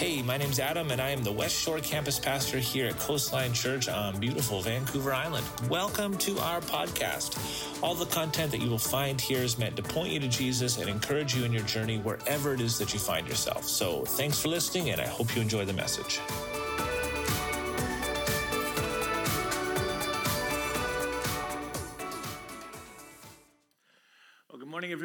Hey, 0.00 0.22
my 0.22 0.38
name's 0.38 0.58
Adam, 0.58 0.92
and 0.92 0.98
I 0.98 1.10
am 1.10 1.22
the 1.22 1.30
West 1.30 1.54
Shore 1.54 1.78
campus 1.78 2.18
pastor 2.18 2.58
here 2.58 2.86
at 2.86 2.98
Coastline 2.98 3.52
Church 3.52 3.86
on 3.86 4.18
beautiful 4.18 4.62
Vancouver 4.62 5.12
Island. 5.12 5.46
Welcome 5.68 6.16
to 6.16 6.38
our 6.38 6.62
podcast. 6.62 7.36
All 7.82 7.94
the 7.94 8.06
content 8.06 8.50
that 8.52 8.62
you 8.62 8.70
will 8.70 8.78
find 8.78 9.20
here 9.20 9.42
is 9.42 9.58
meant 9.58 9.76
to 9.76 9.82
point 9.82 10.10
you 10.10 10.18
to 10.20 10.26
Jesus 10.26 10.78
and 10.78 10.88
encourage 10.88 11.36
you 11.36 11.44
in 11.44 11.52
your 11.52 11.64
journey 11.64 11.98
wherever 11.98 12.54
it 12.54 12.62
is 12.62 12.78
that 12.78 12.94
you 12.94 12.98
find 12.98 13.28
yourself. 13.28 13.64
So 13.64 14.06
thanks 14.06 14.40
for 14.40 14.48
listening, 14.48 14.88
and 14.88 15.02
I 15.02 15.06
hope 15.06 15.36
you 15.36 15.42
enjoy 15.42 15.66
the 15.66 15.74
message. 15.74 16.18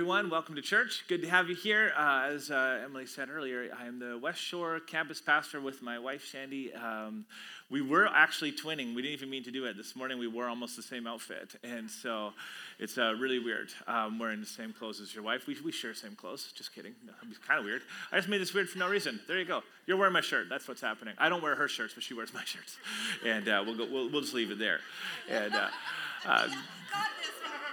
Everyone. 0.05 0.29
Welcome 0.29 0.53
to 0.53 0.61
church. 0.61 1.03
Good 1.07 1.23
to 1.23 1.29
have 1.29 1.49
you 1.49 1.55
here. 1.55 1.91
Uh, 1.97 2.29
as 2.31 2.51
uh, 2.51 2.81
Emily 2.83 3.07
said 3.07 3.27
earlier, 3.27 3.71
I 3.75 3.87
am 3.87 3.97
the 3.97 4.19
West 4.19 4.37
Shore 4.37 4.79
campus 4.79 5.19
pastor 5.19 5.59
with 5.59 5.81
my 5.81 5.97
wife, 5.97 6.23
Shandy. 6.23 6.71
Um, 6.75 7.25
we 7.69 7.81
were 7.81 8.07
actually 8.07 8.51
twinning. 8.51 8.93
We 8.93 9.01
didn't 9.01 9.13
even 9.13 9.29
mean 9.29 9.43
to 9.45 9.51
do 9.51 9.65
it. 9.65 9.75
This 9.75 9.95
morning, 9.95 10.19
we 10.19 10.27
wore 10.27 10.47
almost 10.47 10.75
the 10.75 10.83
same 10.83 11.07
outfit. 11.07 11.55
And 11.63 11.89
so 11.89 12.33
it's 12.77 12.97
uh, 12.97 13.15
really 13.17 13.39
weird 13.39 13.69
um, 13.87 14.19
wearing 14.19 14.39
the 14.39 14.45
same 14.45 14.71
clothes 14.71 15.01
as 15.01 15.15
your 15.15 15.23
wife. 15.23 15.47
We, 15.47 15.57
we 15.65 15.71
share 15.71 15.95
same 15.95 16.15
clothes. 16.15 16.51
Just 16.55 16.75
kidding. 16.75 16.93
No, 17.05 17.13
it's 17.27 17.39
kind 17.39 17.59
of 17.59 17.65
weird. 17.65 17.81
I 18.11 18.17
just 18.17 18.29
made 18.29 18.39
this 18.39 18.53
weird 18.53 18.69
for 18.69 18.77
no 18.77 18.87
reason. 18.87 19.19
There 19.27 19.39
you 19.39 19.45
go. 19.45 19.63
You're 19.87 19.97
wearing 19.97 20.13
my 20.13 20.21
shirt. 20.21 20.47
That's 20.47 20.67
what's 20.67 20.81
happening. 20.81 21.15
I 21.17 21.27
don't 21.27 21.41
wear 21.41 21.55
her 21.55 21.67
shirts, 21.67 21.95
but 21.95 22.03
she 22.03 22.13
wears 22.13 22.33
my 22.33 22.43
shirts. 22.43 22.77
And 23.25 23.49
uh, 23.49 23.63
we'll, 23.65 23.75
go, 23.75 23.87
we'll, 23.91 24.11
we'll 24.11 24.21
just 24.21 24.35
leave 24.35 24.51
it 24.51 24.59
there. 24.59 24.81
And 25.27 25.55
uh, 25.55 25.69
uh, 26.27 26.47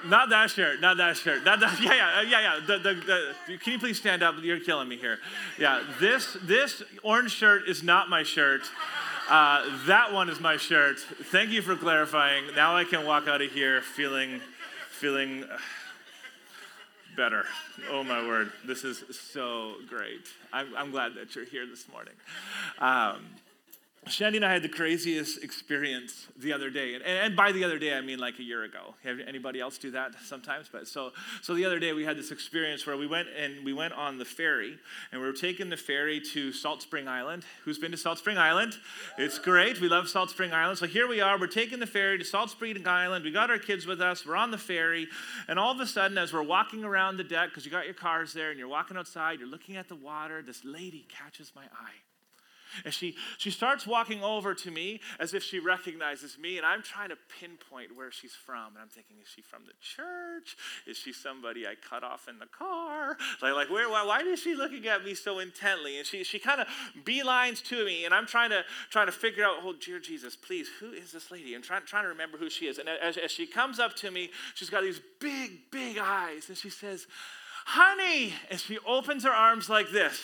not 0.07 0.31
that 0.31 0.51
shirt, 0.51 0.81
not 0.81 0.97
that 0.97 1.19
shirt. 1.19 1.45
Not 1.45 1.61
that, 1.61 1.79
yeah, 1.83 1.95
yeah, 1.95 2.23
yeah, 2.23 2.41
yeah. 2.41 2.67
The, 2.67 2.79
the, 2.79 2.95
the, 3.47 3.59
can 3.59 3.75
you 3.75 3.79
please 3.79 3.99
stand 3.99 4.23
up? 4.23 4.37
You're 4.43 4.59
killing 4.59 4.89
me 4.89 4.97
here. 4.97 5.19
Yeah, 5.59 5.83
this, 6.01 6.37
this 6.43 6.83
orange 7.03 7.33
shirt 7.33 7.69
is 7.69 7.83
not 7.83 8.09
my 8.09 8.23
shirt. 8.23 8.63
Uh, 9.29 9.65
that 9.87 10.13
one 10.13 10.29
is 10.29 10.41
my 10.41 10.57
shirt. 10.57 10.99
Thank 10.99 11.51
you 11.51 11.63
for 11.63 11.77
clarifying. 11.77 12.45
Now 12.55 12.77
I 12.77 12.85
can 12.85 13.07
walk 13.07 13.29
out 13.29 13.41
of 13.41 13.51
here 13.53 13.81
feeling, 13.81 14.41
feeling 14.91 15.45
better. 17.17 17.45
Oh 17.91 18.03
my 18.03 18.27
word, 18.27 18.53
this 18.67 18.85
is 18.85 19.05
so 19.11 19.75
great. 19.89 20.27
I'm, 20.53 20.75
I'm 20.77 20.91
glad 20.91 21.15
that 21.15 21.35
you're 21.35 21.45
here 21.45 21.67
this 21.67 21.87
morning. 21.89 22.15
Um, 22.79 23.27
Shandy 24.09 24.39
and 24.39 24.45
I 24.45 24.53
had 24.53 24.63
the 24.63 24.69
craziest 24.69 25.45
experience 25.45 26.27
the 26.37 26.53
other 26.53 26.71
day, 26.71 26.95
and, 26.95 27.05
and 27.05 27.37
by 27.37 27.53
the 27.53 27.63
other 27.63 27.79
day 27.79 27.95
I 27.95 28.01
mean 28.01 28.19
like 28.19 28.41
a 28.41 28.43
year 28.43 28.65
ago. 28.65 28.97
Have 29.05 29.21
anybody 29.21 29.61
else 29.61 29.79
do 29.79 29.93
that 29.93 30.17
sometimes? 30.25 30.69
But 30.71 30.89
so, 30.89 31.13
so 31.41 31.55
the 31.55 31.65
other 31.65 31.79
day 31.79 31.93
we 31.93 32.05
had 32.05 32.19
this 32.19 32.33
experience 32.33 32.85
where 32.85 32.97
we 32.97 33.07
went 33.07 33.29
and 33.29 33.65
we 33.65 33.73
went 33.73 33.93
on 33.95 34.19
the 34.19 34.25
ferry, 34.25 34.77
and 35.13 35.21
we 35.21 35.27
were 35.27 35.33
taking 35.33 35.71
the 35.71 35.77
ferry 35.77 36.21
to 36.33 36.53
Salt 36.53 36.83
Spring 36.83 37.07
Island. 37.07 37.45
Who's 37.65 37.79
been 37.79 37.93
to 37.93 37.97
Salt 37.97 38.19
Spring 38.19 38.39
Island? 38.39 38.77
It's 39.19 39.39
great. 39.39 39.81
We 39.81 39.89
love 39.89 40.09
Salt 40.09 40.31
Spring 40.31 40.53
Island. 40.53 40.79
So 40.79 40.87
here 40.87 41.07
we 41.07 41.21
are. 41.21 41.39
We're 41.39 41.47
taking 41.47 41.79
the 41.79 41.87
ferry 41.87 42.19
to 42.19 42.25
Salt 42.25 42.51
Spring 42.51 42.85
Island. 42.85 43.25
We 43.25 43.31
got 43.31 43.51
our 43.51 43.59
kids 43.59 43.87
with 43.87 44.01
us. 44.01 44.27
We're 44.27 44.37
on 44.37 44.51
the 44.51 44.59
ferry, 44.59 45.07
and 45.47 45.61
all 45.61 45.71
of 45.71 45.79
a 45.79 45.87
sudden, 45.87 46.19
as 46.19 46.33
we're 46.33 46.43
walking 46.43 46.83
around 46.83 47.19
the 47.19 47.25
deck, 47.25 47.51
because 47.51 47.65
you 47.65 47.71
got 47.71 47.85
your 47.85 47.95
cars 47.95 48.33
there, 48.33 48.51
and 48.51 48.59
you're 48.59 48.67
walking 48.67 48.97
outside, 48.97 49.39
you're 49.39 49.49
looking 49.49 49.77
at 49.77 49.89
the 49.89 49.95
water. 49.95 50.43
This 50.43 50.65
lady 50.65 51.07
catches 51.09 51.53
my 51.55 51.63
eye. 51.63 52.03
And 52.85 52.93
she, 52.93 53.17
she 53.39 53.51
starts 53.51 53.87
walking 53.87 54.23
over 54.23 54.55
to 54.55 54.71
me 54.71 55.01
as 55.19 55.35
if 55.35 55.43
she 55.43 55.59
recognizes 55.59 56.39
me, 56.39 56.57
and 56.57 56.67
I'm 56.67 56.83
trying 56.83 57.11
to 57.11 57.17
pinpoint 57.41 57.97
where 57.97 58.11
she's 58.11 58.35
from. 58.35 58.75
And 58.75 58.79
I'm 58.81 58.89
thinking, 58.89 59.17
is 59.23 59.29
she 59.29 59.43
from 59.43 59.63
the 59.67 59.73
church? 59.81 60.57
Is 60.87 60.97
she 60.97 61.13
somebody 61.13 61.67
I 61.67 61.75
cut 61.75 62.03
off 62.03 62.29
in 62.29 62.39
the 62.39 62.47
car? 62.47 63.17
Like, 63.41 63.55
like 63.55 63.71
where, 63.71 63.89
why, 63.89 64.05
why 64.05 64.21
is 64.21 64.41
she 64.41 64.55
looking 64.55 64.87
at 64.87 65.05
me 65.05 65.15
so 65.15 65.39
intently? 65.39 65.99
And 65.99 66.07
she, 66.07 66.25
she 66.25 66.39
kind 66.39 66.61
of 66.61 66.67
beelines 67.05 67.63
to 67.65 67.85
me, 67.85 68.05
and 68.05 68.15
I'm 68.15 68.27
trying 68.27 68.51
to, 68.51 68.65
trying 68.91 69.07
to 69.07 69.13
figure 69.13 69.45
out, 69.45 69.57
oh, 69.63 69.75
dear 69.75 69.99
Jesus, 69.99 70.37
please, 70.37 70.69
who 70.81 70.93
is 70.93 71.13
this 71.13 71.31
lady? 71.31 71.55
I'm 71.55 71.63
trying, 71.63 71.83
trying 71.85 72.05
to 72.05 72.09
remember 72.09 72.39
who 72.39 72.51
she 72.51 72.67
is. 72.67 72.79
And 72.79 72.89
as, 72.89 73.17
as 73.17 73.31
she 73.31 73.47
comes 73.47 73.79
up 73.79 73.95
to 73.97 74.11
me, 74.11 74.31
she's 74.55 74.71
got 74.71 74.83
these 74.83 75.01
big, 75.21 75.71
big 75.71 75.99
eyes, 75.99 76.49
and 76.49 76.57
she 76.57 76.71
says, 76.71 77.07
honey, 77.65 78.35
and 78.51 78.59
she 78.59 78.79
opens 78.87 79.25
her 79.25 79.31
arms 79.31 79.69
like 79.69 79.91
this. 79.91 80.21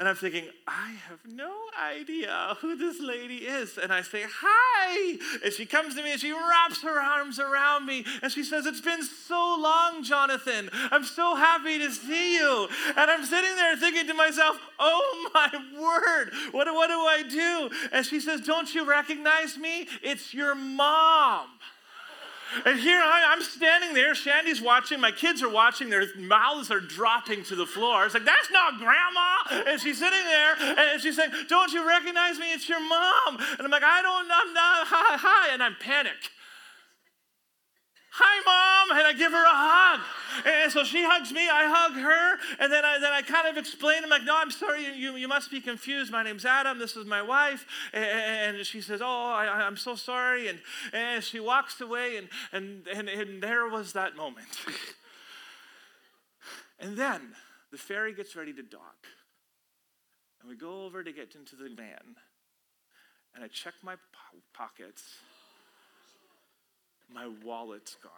And 0.00 0.08
I'm 0.08 0.16
thinking, 0.16 0.44
I 0.66 0.92
have 1.08 1.20
no 1.30 1.54
idea 1.78 2.56
who 2.62 2.74
this 2.74 3.00
lady 3.00 3.44
is. 3.44 3.76
And 3.76 3.92
I 3.92 4.00
say, 4.00 4.24
Hi. 4.26 5.18
And 5.44 5.52
she 5.52 5.66
comes 5.66 5.94
to 5.94 6.02
me 6.02 6.12
and 6.12 6.20
she 6.20 6.32
wraps 6.32 6.82
her 6.82 6.98
arms 6.98 7.38
around 7.38 7.84
me 7.84 8.06
and 8.22 8.32
she 8.32 8.42
says, 8.42 8.64
It's 8.64 8.80
been 8.80 9.02
so 9.02 9.58
long, 9.60 10.02
Jonathan. 10.02 10.70
I'm 10.90 11.04
so 11.04 11.34
happy 11.34 11.78
to 11.80 11.90
see 11.90 12.36
you. 12.36 12.66
And 12.96 13.10
I'm 13.10 13.26
sitting 13.26 13.54
there 13.56 13.76
thinking 13.76 14.06
to 14.06 14.14
myself, 14.14 14.58
Oh 14.78 15.30
my 15.34 15.50
word, 15.78 16.32
what, 16.52 16.66
what 16.72 16.86
do 16.88 16.98
I 16.98 17.22
do? 17.28 17.70
And 17.92 18.06
she 18.06 18.20
says, 18.20 18.40
Don't 18.40 18.74
you 18.74 18.88
recognize 18.88 19.58
me? 19.58 19.86
It's 20.02 20.32
your 20.32 20.54
mom. 20.54 21.46
And 22.64 22.78
here 22.78 23.00
I, 23.00 23.32
am 23.32 23.42
standing 23.42 23.94
there, 23.94 24.14
Shandy's 24.14 24.60
watching, 24.60 25.00
my 25.00 25.12
kids 25.12 25.42
are 25.42 25.48
watching, 25.48 25.88
their 25.90 26.06
mouths 26.16 26.70
are 26.70 26.80
dropping 26.80 27.44
to 27.44 27.56
the 27.56 27.66
floor. 27.66 28.06
It's 28.06 28.14
like, 28.14 28.24
that's 28.24 28.50
not 28.50 28.78
grandma. 28.78 29.64
And 29.70 29.80
she's 29.80 29.98
sitting 29.98 30.24
there 30.24 30.56
and 30.58 31.00
she's 31.00 31.16
saying, 31.16 31.30
Don't 31.48 31.72
you 31.72 31.86
recognize 31.86 32.38
me? 32.38 32.52
It's 32.52 32.68
your 32.68 32.80
mom. 32.80 33.38
And 33.38 33.60
I'm 33.60 33.70
like, 33.70 33.84
I 33.84 34.02
don't, 34.02 34.28
I'm 34.30 34.54
not, 34.54 34.86
hi, 34.86 35.16
hi. 35.16 35.52
And 35.52 35.62
I'm 35.62 35.76
panicked 35.80 36.30
hi 38.10 38.42
mom 38.44 38.98
and 38.98 39.06
i 39.06 39.12
give 39.12 39.32
her 39.32 39.44
a 39.44 39.48
hug. 39.48 40.00
And 40.44 40.72
so 40.72 40.84
she 40.84 41.04
hugs 41.04 41.32
me 41.32 41.48
i 41.48 41.66
hug 41.66 41.94
her 41.94 42.38
and 42.58 42.72
then 42.72 42.84
i, 42.84 42.98
then 42.98 43.12
I 43.12 43.22
kind 43.22 43.46
of 43.46 43.56
explain 43.56 44.02
i'm 44.02 44.10
like 44.10 44.24
no 44.24 44.36
i'm 44.36 44.50
sorry 44.50 44.84
you, 44.96 45.16
you 45.16 45.28
must 45.28 45.50
be 45.50 45.60
confused. 45.60 46.10
My 46.10 46.22
name's 46.22 46.44
adam 46.44 46.78
this 46.78 46.96
is 46.96 47.06
my 47.06 47.22
wife. 47.22 47.66
And, 47.92 48.64
she 48.66 48.80
says 48.80 49.00
oh 49.02 49.32
I, 49.32 49.66
am 49.66 49.76
so 49.76 49.94
sorry 49.94 50.48
and, 50.48 50.58
and 50.92 51.22
she 51.22 51.40
walks 51.40 51.80
away 51.80 52.16
and, 52.16 52.28
and, 52.52 52.86
and, 52.88 53.08
and 53.08 53.42
there 53.42 53.68
was 53.68 53.92
that 53.92 54.16
moment. 54.16 54.48
And 56.82 56.96
then 56.96 57.34
the 57.70 57.76
ferry 57.76 58.14
gets 58.14 58.34
ready 58.34 58.54
to 58.54 58.62
dock 58.62 59.06
and 60.40 60.48
we 60.48 60.56
go 60.56 60.86
over 60.86 61.04
to 61.04 61.12
get 61.12 61.34
into 61.34 61.56
the 61.56 61.68
van 61.74 62.16
and 63.34 63.44
i 63.44 63.48
check 63.48 63.74
my 63.82 63.94
po- 63.94 64.40
pockets 64.54 65.16
my 67.12 67.28
wallet's 67.44 67.96
gone. 68.02 68.12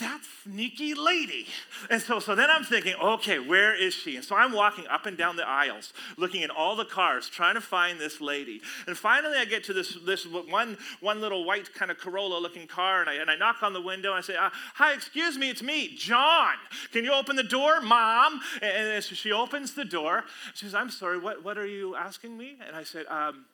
That 0.00 0.20
sneaky 0.42 0.94
lady. 0.94 1.46
And 1.90 2.00
so, 2.00 2.18
so 2.18 2.34
then 2.34 2.50
I'm 2.50 2.64
thinking, 2.64 2.94
okay, 2.94 3.38
where 3.38 3.74
is 3.74 3.94
she? 3.94 4.16
And 4.16 4.24
so 4.24 4.34
I'm 4.34 4.52
walking 4.52 4.86
up 4.88 5.06
and 5.06 5.16
down 5.18 5.36
the 5.36 5.46
aisles, 5.46 5.92
looking 6.16 6.42
at 6.42 6.50
all 6.50 6.76
the 6.76 6.84
cars, 6.84 7.28
trying 7.28 7.54
to 7.54 7.60
find 7.60 8.00
this 8.00 8.20
lady. 8.20 8.60
And 8.86 8.96
finally, 8.96 9.36
I 9.36 9.44
get 9.44 9.64
to 9.64 9.72
this, 9.72 9.96
this 10.04 10.26
one, 10.26 10.78
one 11.00 11.20
little 11.20 11.44
white 11.44 11.72
kind 11.74 11.90
of 11.90 11.98
Corolla 11.98 12.38
looking 12.38 12.66
car, 12.66 13.00
and 13.00 13.10
I, 13.10 13.14
and 13.14 13.30
I 13.30 13.36
knock 13.36 13.62
on 13.62 13.74
the 13.74 13.80
window 13.80 14.10
and 14.10 14.18
I 14.18 14.22
say, 14.22 14.34
uh, 14.34 14.50
Hi, 14.74 14.92
excuse 14.92 15.36
me, 15.36 15.50
it's 15.50 15.62
me, 15.62 15.94
John. 15.94 16.54
Can 16.92 17.04
you 17.04 17.12
open 17.12 17.36
the 17.36 17.42
door, 17.42 17.80
Mom? 17.80 18.40
And, 18.62 18.88
and 18.88 19.04
so 19.04 19.14
she 19.14 19.30
opens 19.30 19.74
the 19.74 19.84
door. 19.84 20.24
She 20.54 20.64
says, 20.64 20.74
I'm 20.74 20.90
sorry, 20.90 21.18
what, 21.18 21.44
what 21.44 21.58
are 21.58 21.66
you 21.66 21.94
asking 21.94 22.36
me? 22.36 22.56
And 22.66 22.74
I 22.74 22.82
said, 22.82 23.06
um, 23.06 23.44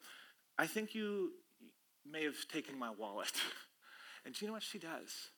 I 0.57 0.67
think 0.67 0.95
you 0.95 1.33
may 2.11 2.25
have 2.25 2.49
taken 2.51 2.79
my 2.79 2.91
wallet. 2.91 3.33
And 4.25 4.35
do 4.35 4.45
you 4.45 4.49
know 4.49 4.55
what 4.55 4.63
she 4.63 4.79
does? 4.79 5.31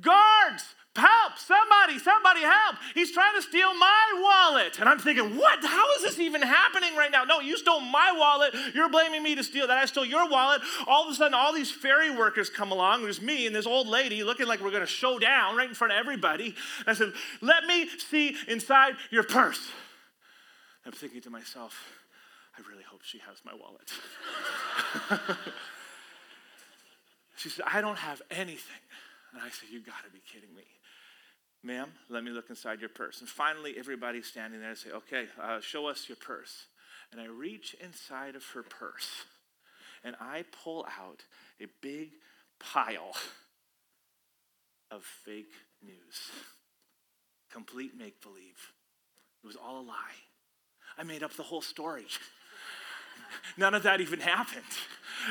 Guards, 0.00 0.74
help, 0.96 1.38
somebody, 1.38 1.98
somebody 1.98 2.40
help. 2.40 2.76
He's 2.92 3.12
trying 3.12 3.34
to 3.36 3.42
steal 3.42 3.72
my 3.74 4.20
wallet. 4.20 4.80
And 4.80 4.88
I'm 4.88 4.98
thinking, 4.98 5.36
what? 5.36 5.64
How 5.64 5.94
is 5.94 6.02
this 6.02 6.18
even 6.18 6.42
happening 6.42 6.96
right 6.96 7.10
now? 7.10 7.24
No, 7.24 7.40
you 7.40 7.56
stole 7.56 7.80
my 7.80 8.12
wallet. 8.12 8.54
You're 8.74 8.88
blaming 8.88 9.22
me 9.22 9.36
to 9.36 9.44
steal 9.44 9.66
that. 9.68 9.78
I 9.78 9.86
stole 9.86 10.04
your 10.04 10.28
wallet. 10.28 10.60
All 10.86 11.06
of 11.06 11.12
a 11.12 11.14
sudden, 11.14 11.34
all 11.34 11.52
these 11.52 11.70
ferry 11.70 12.10
workers 12.10 12.50
come 12.50 12.72
along. 12.72 13.02
There's 13.02 13.22
me 13.22 13.46
and 13.46 13.54
this 13.54 13.66
old 13.66 13.86
lady 13.86 14.24
looking 14.24 14.46
like 14.46 14.60
we're 14.60 14.70
going 14.70 14.80
to 14.80 14.86
show 14.86 15.18
down 15.18 15.56
right 15.56 15.68
in 15.68 15.74
front 15.74 15.92
of 15.92 15.98
everybody. 15.98 16.54
And 16.80 16.88
I 16.88 16.94
said, 16.94 17.12
let 17.40 17.64
me 17.64 17.88
see 18.10 18.36
inside 18.48 18.94
your 19.10 19.22
purse. 19.22 19.70
I'm 20.84 20.92
thinking 20.92 21.20
to 21.22 21.30
myself, 21.30 21.92
I 22.58 22.68
really 22.68 22.84
hope 22.84 23.02
she 23.02 23.18
has 23.18 23.38
my 23.44 23.52
wallet. 23.54 23.92
She 27.36 27.48
said, 27.48 27.64
I 27.72 27.80
don't 27.80 27.98
have 27.98 28.22
anything. 28.30 28.82
And 29.32 29.42
I 29.42 29.48
said, 29.50 29.68
You 29.70 29.80
got 29.80 30.04
to 30.04 30.10
be 30.10 30.20
kidding 30.32 30.54
me. 30.54 30.64
Ma'am, 31.62 31.90
let 32.08 32.22
me 32.22 32.30
look 32.30 32.50
inside 32.50 32.80
your 32.80 32.90
purse. 32.90 33.20
And 33.20 33.28
finally, 33.28 33.74
everybody's 33.78 34.26
standing 34.26 34.60
there 34.60 34.70
and 34.70 34.78
say, 34.78 34.90
Okay, 34.90 35.26
uh, 35.42 35.60
show 35.60 35.86
us 35.86 36.08
your 36.08 36.16
purse. 36.16 36.66
And 37.12 37.20
I 37.20 37.26
reach 37.26 37.76
inside 37.80 38.34
of 38.34 38.44
her 38.54 38.62
purse 38.62 39.08
and 40.06 40.14
I 40.20 40.44
pull 40.64 40.86
out 41.00 41.24
a 41.60 41.66
big 41.82 42.10
pile 42.60 43.12
of 44.90 45.02
fake 45.02 45.52
news. 45.82 46.30
Complete 47.50 47.98
make 47.98 48.22
believe. 48.22 48.72
It 49.42 49.46
was 49.46 49.56
all 49.56 49.80
a 49.80 49.82
lie. 49.82 50.16
I 50.96 51.02
made 51.02 51.24
up 51.24 51.34
the 51.34 51.42
whole 51.42 51.60
story. 51.60 52.06
none 53.56 53.74
of 53.74 53.82
that 53.84 54.00
even 54.00 54.20
happened. 54.20 54.62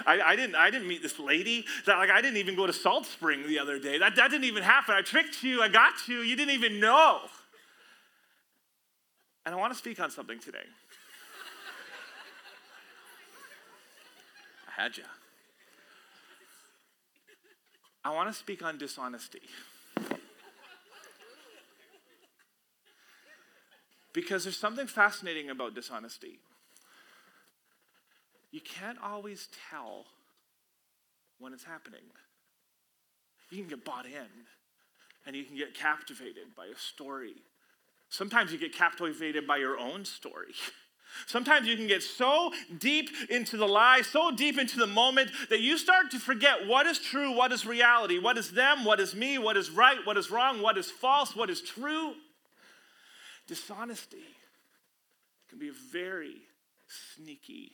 I, 0.06 0.19
I, 0.21 0.36
didn't, 0.36 0.56
I 0.56 0.69
didn't 0.69 0.88
meet 0.88 1.01
this 1.01 1.19
lady. 1.19 1.65
That, 1.86 1.97
like, 1.97 2.09
I 2.09 2.21
didn't 2.21 2.38
even 2.38 2.56
go 2.56 2.68
to 2.68 2.74
Salt 2.74 3.06
Spring 3.06 3.47
the 3.47 3.59
other 3.59 3.80
day. 3.80 3.97
That, 3.97 4.15
that 4.15 4.30
didn't 4.30 4.45
even 4.45 4.63
happen. 4.63 4.95
I 4.95 5.01
tricked 5.01 5.44
you. 5.44 5.62
I 5.62 5.69
got 5.69 6.07
you. 6.07 6.19
You 6.19 6.36
didn't 6.36 6.53
even 6.53 6.80
know. 6.80 7.19
And 9.45 9.53
I 9.53 9.57
want 9.57 9.71
to 9.74 9.77
speak 9.77 10.00
on 10.00 10.09
something 10.09 10.39
today. 10.39 10.57
I 14.68 14.81
had 14.81 14.97
you. 14.97 15.03
I 18.03 18.13
want 18.13 18.30
to 18.30 18.33
speak 18.33 18.63
on 18.63 18.77
dishonesty. 18.77 19.42
Because 24.13 24.44
there's 24.44 24.57
something 24.57 24.88
fascinating 24.88 25.50
about 25.50 25.75
dishonesty. 25.75 26.39
You 28.56 28.62
can't 28.62 28.98
always 29.04 29.50
tell 29.69 30.06
when 31.40 31.52
it's 31.52 31.66
happening. 31.66 32.06
You 33.52 33.57
can 33.57 33.68
get 33.68 33.84
bought 33.84 34.06
in 34.06 34.30
and 35.25 35.36
you 35.36 35.44
can 35.44 35.57
get 35.57 35.74
captivated 35.74 36.56
by 36.56 36.68
a 36.68 36.78
story. 36.78 37.34
Sometimes 38.07 38.54
you 38.54 38.57
get 38.57 38.74
captivated 38.74 39.46
by 39.46 39.57
your 39.57 39.78
own 39.78 40.06
story. 40.06 40.54
Sometimes 41.28 41.68
you 41.68 41.75
can 41.75 41.88
get 41.88 42.02
so 42.02 42.54
deep 42.80 43.10
into 43.30 43.57
the 43.57 43.68
lie, 43.68 44.04
so 44.04 44.31
deep 44.31 44.57
into 44.57 44.78
the 44.78 44.88
moment 44.88 45.31
that 45.50 45.60
you 45.60 45.78
start 45.78 46.10
to 46.12 46.18
forget 46.18 46.66
what 46.66 46.86
is 46.86 46.98
true, 46.98 47.36
what 47.36 47.52
is 47.52 47.66
reality, 47.66 48.19
what 48.19 48.38
is 48.38 48.52
them, 48.52 48.86
what 48.86 49.02
is 49.02 49.13
me, 49.13 49.38
what 49.38 49.57
is 49.57 49.69
right, 49.69 49.98
what 50.06 50.16
is 50.16 50.31
wrong, 50.31 50.62
what 50.62 50.78
is 50.78 50.90
false, 50.90 51.36
what 51.36 51.50
is 51.50 51.60
true. 51.60 52.13
Dishonesty 53.48 54.24
can 55.50 55.60
be 55.60 55.68
a 55.68 55.92
very 55.92 56.38
sneaky 56.88 57.74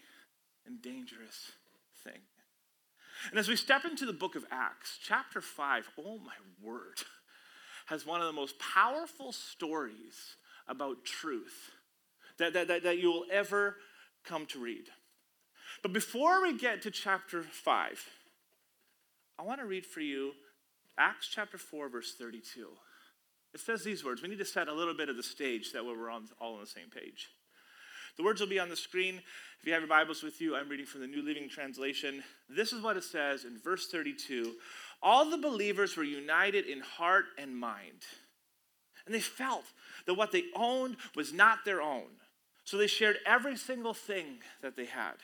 and 0.71 0.81
dangerous 0.81 1.51
thing. 2.03 2.21
And 3.29 3.39
as 3.39 3.47
we 3.47 3.55
step 3.55 3.85
into 3.85 4.05
the 4.05 4.13
book 4.13 4.35
of 4.35 4.45
Acts, 4.51 4.97
chapter 5.03 5.41
5, 5.41 5.89
oh 5.99 6.17
my 6.17 6.33
word, 6.61 7.01
has 7.87 8.05
one 8.05 8.21
of 8.21 8.27
the 8.27 8.33
most 8.33 8.55
powerful 8.57 9.31
stories 9.31 10.37
about 10.67 11.03
truth 11.03 11.71
that, 12.37 12.53
that, 12.53 12.67
that, 12.69 12.83
that 12.83 12.97
you 12.99 13.11
will 13.11 13.25
ever 13.31 13.75
come 14.23 14.45
to 14.47 14.59
read. 14.59 14.85
But 15.83 15.93
before 15.93 16.41
we 16.41 16.57
get 16.57 16.81
to 16.83 16.91
chapter 16.91 17.43
5, 17.43 18.05
I 19.39 19.43
want 19.43 19.59
to 19.59 19.65
read 19.65 19.85
for 19.85 19.99
you 19.99 20.31
Acts 20.97 21.27
chapter 21.27 21.57
4, 21.57 21.89
verse 21.89 22.15
32. 22.17 22.67
It 23.53 23.59
says 23.59 23.83
these 23.83 24.05
words. 24.05 24.21
We 24.21 24.29
need 24.29 24.39
to 24.39 24.45
set 24.45 24.67
a 24.67 24.73
little 24.73 24.93
bit 24.93 25.09
of 25.09 25.17
the 25.17 25.23
stage 25.23 25.73
that 25.73 25.85
we're 25.85 26.09
all 26.09 26.21
on 26.39 26.59
the 26.61 26.65
same 26.65 26.89
page. 26.89 27.29
The 28.17 28.23
words 28.23 28.41
will 28.41 28.47
be 28.47 28.59
on 28.59 28.69
the 28.69 28.75
screen. 28.75 29.21
If 29.59 29.67
you 29.67 29.73
have 29.73 29.81
your 29.81 29.89
Bibles 29.89 30.23
with 30.23 30.41
you, 30.41 30.55
I'm 30.55 30.69
reading 30.69 30.85
from 30.85 31.01
the 31.01 31.07
New 31.07 31.21
Living 31.21 31.47
Translation. 31.47 32.23
This 32.49 32.73
is 32.73 32.81
what 32.81 32.97
it 32.97 33.03
says 33.03 33.45
in 33.45 33.57
verse 33.57 33.87
32 33.87 34.53
All 35.01 35.29
the 35.29 35.37
believers 35.37 35.95
were 35.95 36.03
united 36.03 36.65
in 36.65 36.81
heart 36.81 37.25
and 37.37 37.55
mind, 37.55 38.03
and 39.05 39.15
they 39.15 39.21
felt 39.21 39.65
that 40.05 40.15
what 40.15 40.31
they 40.31 40.43
owned 40.55 40.97
was 41.15 41.31
not 41.31 41.59
their 41.63 41.81
own. 41.81 42.07
So 42.63 42.77
they 42.77 42.87
shared 42.87 43.17
every 43.25 43.57
single 43.57 43.93
thing 43.93 44.39
that 44.61 44.75
they 44.75 44.85
had. 44.85 45.15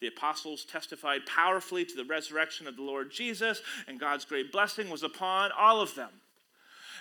The 0.00 0.06
apostles 0.06 0.64
testified 0.64 1.26
powerfully 1.26 1.84
to 1.84 1.94
the 1.94 2.04
resurrection 2.04 2.66
of 2.66 2.76
the 2.76 2.82
Lord 2.82 3.10
Jesus, 3.10 3.60
and 3.86 4.00
God's 4.00 4.24
great 4.24 4.50
blessing 4.50 4.88
was 4.88 5.02
upon 5.02 5.50
all 5.56 5.80
of 5.80 5.94
them. 5.94 6.10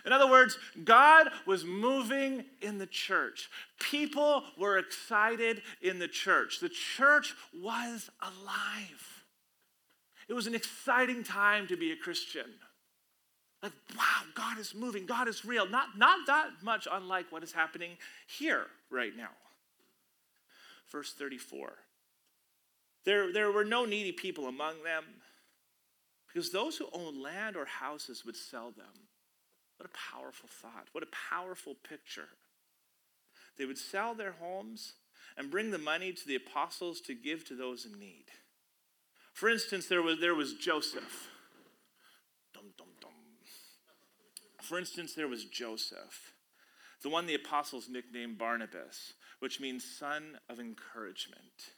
In 0.05 0.11
other 0.11 0.29
words, 0.29 0.57
God 0.83 1.29
was 1.45 1.65
moving 1.65 2.45
in 2.61 2.77
the 2.77 2.87
church. 2.87 3.49
People 3.79 4.43
were 4.57 4.77
excited 4.77 5.61
in 5.81 5.99
the 5.99 6.07
church. 6.07 6.59
The 6.59 6.69
church 6.69 7.33
was 7.53 8.09
alive. 8.21 9.23
It 10.27 10.33
was 10.33 10.47
an 10.47 10.55
exciting 10.55 11.23
time 11.23 11.67
to 11.67 11.75
be 11.75 11.91
a 11.91 11.95
Christian. 11.95 12.45
Like, 13.61 13.73
wow, 13.97 14.21
God 14.35 14.57
is 14.57 14.73
moving, 14.73 15.05
God 15.05 15.27
is 15.27 15.43
real. 15.43 15.67
Not, 15.67 15.97
not 15.97 16.27
that 16.27 16.49
much 16.63 16.87
unlike 16.89 17.31
what 17.31 17.43
is 17.43 17.51
happening 17.51 17.97
here 18.27 18.67
right 18.89 19.15
now. 19.15 19.31
Verse 20.91 21.13
34. 21.13 21.73
There, 23.05 23.33
there 23.33 23.51
were 23.51 23.65
no 23.65 23.85
needy 23.85 24.11
people 24.11 24.47
among 24.47 24.83
them 24.83 25.03
because 26.27 26.51
those 26.51 26.77
who 26.77 26.87
owned 26.93 27.21
land 27.21 27.55
or 27.55 27.65
houses 27.65 28.23
would 28.25 28.35
sell 28.35 28.71
them 28.71 29.08
what 29.79 29.89
a 29.89 30.13
powerful 30.13 30.49
thought. 30.49 30.87
What 30.91 31.03
a 31.03 31.31
powerful 31.31 31.73
picture. 31.87 32.27
They 33.57 33.65
would 33.65 33.77
sell 33.77 34.13
their 34.13 34.33
homes 34.33 34.93
and 35.37 35.49
bring 35.49 35.71
the 35.71 35.77
money 35.77 36.11
to 36.11 36.27
the 36.27 36.35
apostles 36.35 36.99
to 37.01 37.15
give 37.15 37.45
to 37.45 37.55
those 37.55 37.85
in 37.85 37.97
need. 37.97 38.25
For 39.33 39.47
instance, 39.47 39.87
there 39.87 40.01
was, 40.01 40.19
there 40.19 40.35
was 40.35 40.53
Joseph. 40.55 41.29
Dum, 42.53 42.65
dum, 42.77 42.87
dum. 42.99 43.09
For 44.61 44.77
instance, 44.77 45.13
there 45.13 45.27
was 45.27 45.45
Joseph, 45.45 46.33
the 47.01 47.09
one 47.09 47.25
the 47.25 47.33
apostles 47.33 47.87
nicknamed 47.89 48.37
Barnabas, 48.37 49.13
which 49.39 49.59
means 49.59 49.83
son 49.83 50.37
of 50.47 50.59
encouragement. 50.59 51.71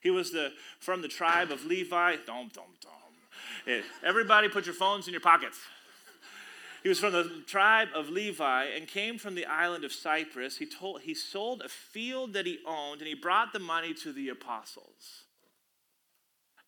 He 0.00 0.10
was 0.10 0.32
the, 0.32 0.50
from 0.80 1.02
the 1.02 1.08
tribe 1.08 1.52
of 1.52 1.64
Levi. 1.64 2.16
Dum, 2.26 2.50
dum, 2.52 2.64
dum. 2.80 3.82
Everybody 4.02 4.48
put 4.48 4.66
your 4.66 4.74
phones 4.74 5.06
in 5.06 5.12
your 5.12 5.20
pockets. 5.20 5.58
He 6.82 6.88
was 6.88 7.00
from 7.00 7.12
the 7.12 7.42
tribe 7.46 7.88
of 7.94 8.08
Levi 8.08 8.64
and 8.64 8.86
came 8.86 9.18
from 9.18 9.34
the 9.34 9.46
island 9.46 9.84
of 9.84 9.92
Cyprus. 9.92 10.58
He, 10.58 10.66
told, 10.66 11.02
he 11.02 11.14
sold 11.14 11.62
a 11.62 11.68
field 11.68 12.32
that 12.34 12.46
he 12.46 12.58
owned 12.66 13.00
and 13.00 13.08
he 13.08 13.14
brought 13.14 13.52
the 13.52 13.58
money 13.58 13.94
to 13.94 14.12
the 14.12 14.28
apostles. 14.28 15.24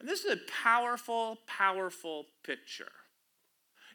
And 0.01 0.09
this 0.09 0.25
is 0.25 0.33
a 0.33 0.41
powerful, 0.63 1.39
powerful 1.47 2.27
picture. 2.43 2.93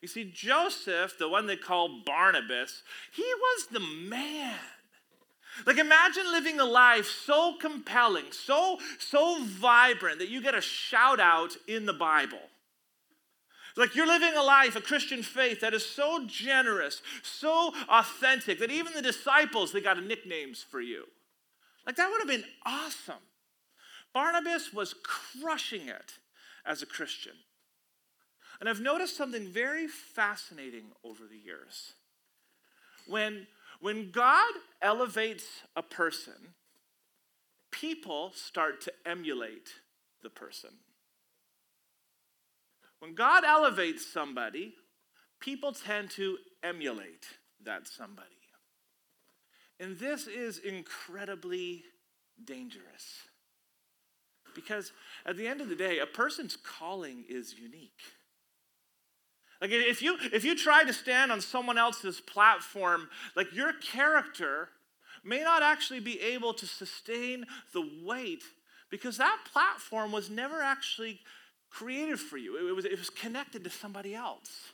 You 0.02 0.08
see, 0.08 0.32
Joseph, 0.32 1.18
the 1.18 1.28
one 1.28 1.48
they 1.48 1.56
call 1.56 2.04
Barnabas, 2.06 2.84
he 3.12 3.24
was 3.24 3.68
the 3.72 3.80
man. 3.80 4.60
Like 5.66 5.78
imagine 5.78 6.32
living 6.32 6.60
a 6.60 6.66
life 6.66 7.08
so 7.08 7.56
compelling, 7.60 8.26
so 8.32 8.78
so 9.00 9.42
vibrant 9.42 10.20
that 10.20 10.28
you 10.28 10.42
get 10.42 10.54
a 10.54 10.62
shout 10.62 11.20
out 11.20 11.56
in 11.68 11.86
the 11.86 11.94
Bible. 11.94 12.42
Like 13.78 13.96
you're 13.96 14.08
living 14.08 14.34
a 14.36 14.42
life, 14.42 14.76
a 14.76 14.82
Christian 14.82 15.22
faith 15.22 15.60
that 15.60 15.74
is 15.74 15.86
so 15.86 16.26
generous, 16.26 17.02
so 17.24 17.74
authentic 17.90 18.60
that 18.60 18.72
even 18.72 18.94
the 18.94 19.02
disciples, 19.02 19.72
they 19.72 19.82
got 19.82 20.02
nicknames 20.02 20.64
for 20.64 20.80
you. 20.80 21.06
Like 21.86 21.98
that 21.98 22.10
would 22.10 22.20
have 22.20 22.28
been 22.28 22.50
awesome. 22.66 23.16
Barnabas 24.14 24.74
was 24.74 24.96
crushing 25.04 25.90
it 25.90 26.14
as 26.66 26.82
a 26.82 26.86
Christian. 26.86 27.34
And 28.60 28.70
I've 28.70 28.80
noticed 28.80 29.18
something 29.18 29.48
very 29.48 29.88
fascinating 29.88 30.86
over 31.04 31.26
the 31.30 31.38
years. 31.38 31.94
When, 33.08 33.48
when 33.82 34.12
God 34.12 34.54
elevates 34.82 35.44
a 35.76 35.84
person, 35.84 36.54
people 37.72 38.32
start 38.34 38.80
to 38.82 38.94
emulate 39.06 39.70
the 40.24 40.30
person. 40.30 40.72
When 43.06 43.14
God 43.14 43.44
elevates 43.46 44.04
somebody, 44.04 44.74
people 45.40 45.74
tend 45.74 46.10
to 46.12 46.40
emulate 46.64 47.28
that 47.64 47.88
somebody. 47.88 48.30
And 49.80 49.96
this 50.00 50.26
is 50.26 50.58
incredibly 50.58 51.84
dangerous. 52.44 53.28
Because 54.56 54.92
at 55.24 55.38
the 55.38 55.48
end 55.48 55.62
of 55.62 55.70
the 55.70 55.76
day, 55.76 56.00
a 56.00 56.08
person's 56.08 56.58
calling 56.58 57.26
is 57.30 57.54
unique. 57.54 58.02
Like 59.62 59.70
if 59.70 60.02
you 60.02 60.18
if 60.34 60.44
you 60.44 60.56
try 60.56 60.84
to 60.84 60.92
stand 60.92 61.32
on 61.32 61.42
someone 61.42 61.78
else's 61.78 62.20
platform, 62.20 63.10
like 63.36 63.54
your 63.54 63.74
character 63.74 64.70
may 65.24 65.44
not 65.44 65.62
actually 65.62 66.00
be 66.00 66.20
able 66.22 66.56
to 66.56 66.66
sustain 66.66 67.46
the 67.72 67.88
weight 68.04 68.44
because 68.90 69.18
that 69.18 69.38
platform 69.54 70.12
was 70.12 70.28
never 70.28 70.60
actually 70.60 71.20
created 71.76 72.20
for 72.20 72.38
you, 72.38 72.68
it 72.70 72.76
was, 72.76 72.86
it 72.86 72.98
was 72.98 73.10
connected 73.10 73.64
to 73.66 73.70
somebody 73.70 74.16
else. 74.16 74.72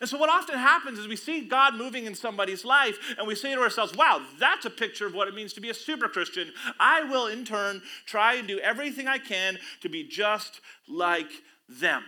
And 0.00 0.08
so, 0.08 0.18
what 0.18 0.30
often 0.30 0.58
happens 0.58 0.98
is 0.98 1.06
we 1.06 1.16
see 1.16 1.42
God 1.42 1.76
moving 1.76 2.06
in 2.06 2.14
somebody's 2.14 2.64
life, 2.64 2.98
and 3.16 3.28
we 3.28 3.36
say 3.36 3.54
to 3.54 3.60
ourselves, 3.60 3.94
wow, 3.94 4.20
that's 4.40 4.64
a 4.64 4.70
picture 4.70 5.06
of 5.06 5.14
what 5.14 5.28
it 5.28 5.34
means 5.34 5.52
to 5.52 5.60
be 5.60 5.70
a 5.70 5.74
super 5.74 6.08
Christian. 6.08 6.52
I 6.80 7.04
will, 7.04 7.28
in 7.28 7.44
turn, 7.44 7.82
try 8.04 8.34
and 8.34 8.48
do 8.48 8.58
everything 8.58 9.06
I 9.06 9.18
can 9.18 9.58
to 9.82 9.88
be 9.88 10.02
just 10.02 10.60
like 10.88 11.30
them. 11.68 12.02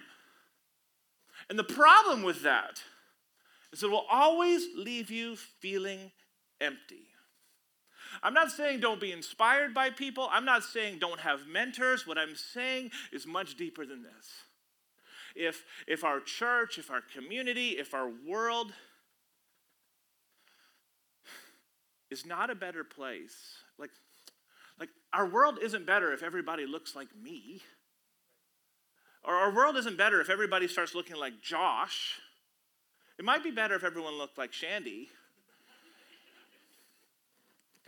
And 1.48 1.58
the 1.58 1.64
problem 1.64 2.22
with 2.22 2.42
that 2.42 2.82
is 3.72 3.82
it 3.82 3.90
will 3.90 4.06
always 4.10 4.66
leave 4.76 5.10
you 5.10 5.36
feeling 5.36 6.10
empty. 6.60 7.07
I'm 8.22 8.34
not 8.34 8.50
saying 8.50 8.80
don't 8.80 9.00
be 9.00 9.12
inspired 9.12 9.74
by 9.74 9.90
people. 9.90 10.28
I'm 10.30 10.44
not 10.44 10.64
saying 10.64 10.98
don't 10.98 11.20
have 11.20 11.46
mentors. 11.46 12.06
What 12.06 12.18
I'm 12.18 12.34
saying 12.34 12.90
is 13.12 13.26
much 13.26 13.56
deeper 13.56 13.86
than 13.86 14.02
this. 14.02 14.26
If, 15.34 15.64
if 15.86 16.04
our 16.04 16.20
church, 16.20 16.78
if 16.78 16.90
our 16.90 17.00
community, 17.00 17.70
if 17.70 17.94
our 17.94 18.10
world 18.26 18.72
is 22.10 22.26
not 22.26 22.50
a 22.50 22.54
better 22.54 22.82
place, 22.82 23.36
like, 23.78 23.90
like 24.80 24.88
our 25.12 25.26
world 25.26 25.58
isn't 25.62 25.86
better 25.86 26.12
if 26.12 26.22
everybody 26.22 26.66
looks 26.66 26.96
like 26.96 27.08
me. 27.22 27.62
Or 29.22 29.34
our 29.34 29.54
world 29.54 29.76
isn't 29.76 29.98
better 29.98 30.20
if 30.20 30.30
everybody 30.30 30.66
starts 30.68 30.94
looking 30.94 31.16
like 31.16 31.40
Josh. 31.42 32.18
It 33.18 33.24
might 33.24 33.42
be 33.42 33.50
better 33.50 33.74
if 33.74 33.84
everyone 33.84 34.16
looked 34.16 34.38
like 34.38 34.52
Shandy. 34.52 35.08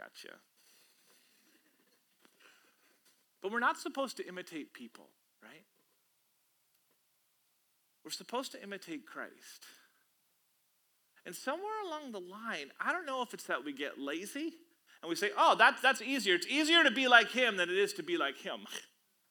Gotcha. 0.01 0.35
But 3.43 3.53
we're 3.53 3.61
not 3.61 3.79
supposed 3.79 4.17
to 4.17 4.27
imitate 4.27 4.73
people, 4.73 5.09
right? 5.43 5.65
We're 8.05 8.11
supposed 8.11 8.53
to 8.53 8.63
imitate 8.63 9.07
Christ. 9.07 9.67
And 11.27 11.35
somewhere 11.35 11.83
along 11.87 12.13
the 12.13 12.21
line, 12.21 12.71
I 12.81 12.93
don't 12.93 13.05
know 13.05 13.21
if 13.21 13.35
it's 13.35 13.45
that 13.45 13.63
we 13.63 13.75
get 13.75 13.99
lazy 13.99 14.55
and 15.03 15.09
we 15.09 15.17
say, 15.17 15.31
oh, 15.37 15.55
that's, 15.55 15.83
that's 15.83 16.01
easier. 16.01 16.35
It's 16.35 16.47
easier 16.47 16.83
to 16.83 16.91
be 16.91 17.07
like 17.07 17.31
him 17.31 17.59
than 17.59 17.69
it 17.69 17.77
is 17.77 17.93
to 17.95 18.03
be 18.03 18.17
like 18.17 18.39
him. 18.39 18.61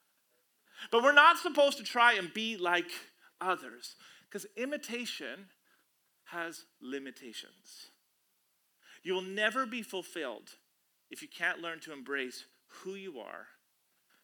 but 0.92 1.02
we're 1.02 1.14
not 1.14 1.40
supposed 1.40 1.80
to 1.80 1.84
try 1.84 2.14
and 2.14 2.32
be 2.32 2.58
like 2.58 2.92
others 3.42 3.96
because 4.30 4.46
imitation 4.56 5.48
has 6.26 6.66
limitations. 6.80 7.90
You 9.04 9.14
will 9.14 9.22
never 9.22 9.66
be 9.66 9.82
fulfilled 9.82 10.50
if 11.10 11.22
you 11.22 11.28
can't 11.28 11.62
learn 11.62 11.80
to 11.82 11.94
embrace 11.94 12.46
who 12.84 12.96
you 12.96 13.20
are 13.20 13.48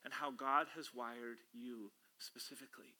and 0.03 0.13
how 0.13 0.31
God 0.31 0.67
has 0.75 0.93
wired 0.93 1.37
you 1.53 1.91
specifically. 2.19 2.95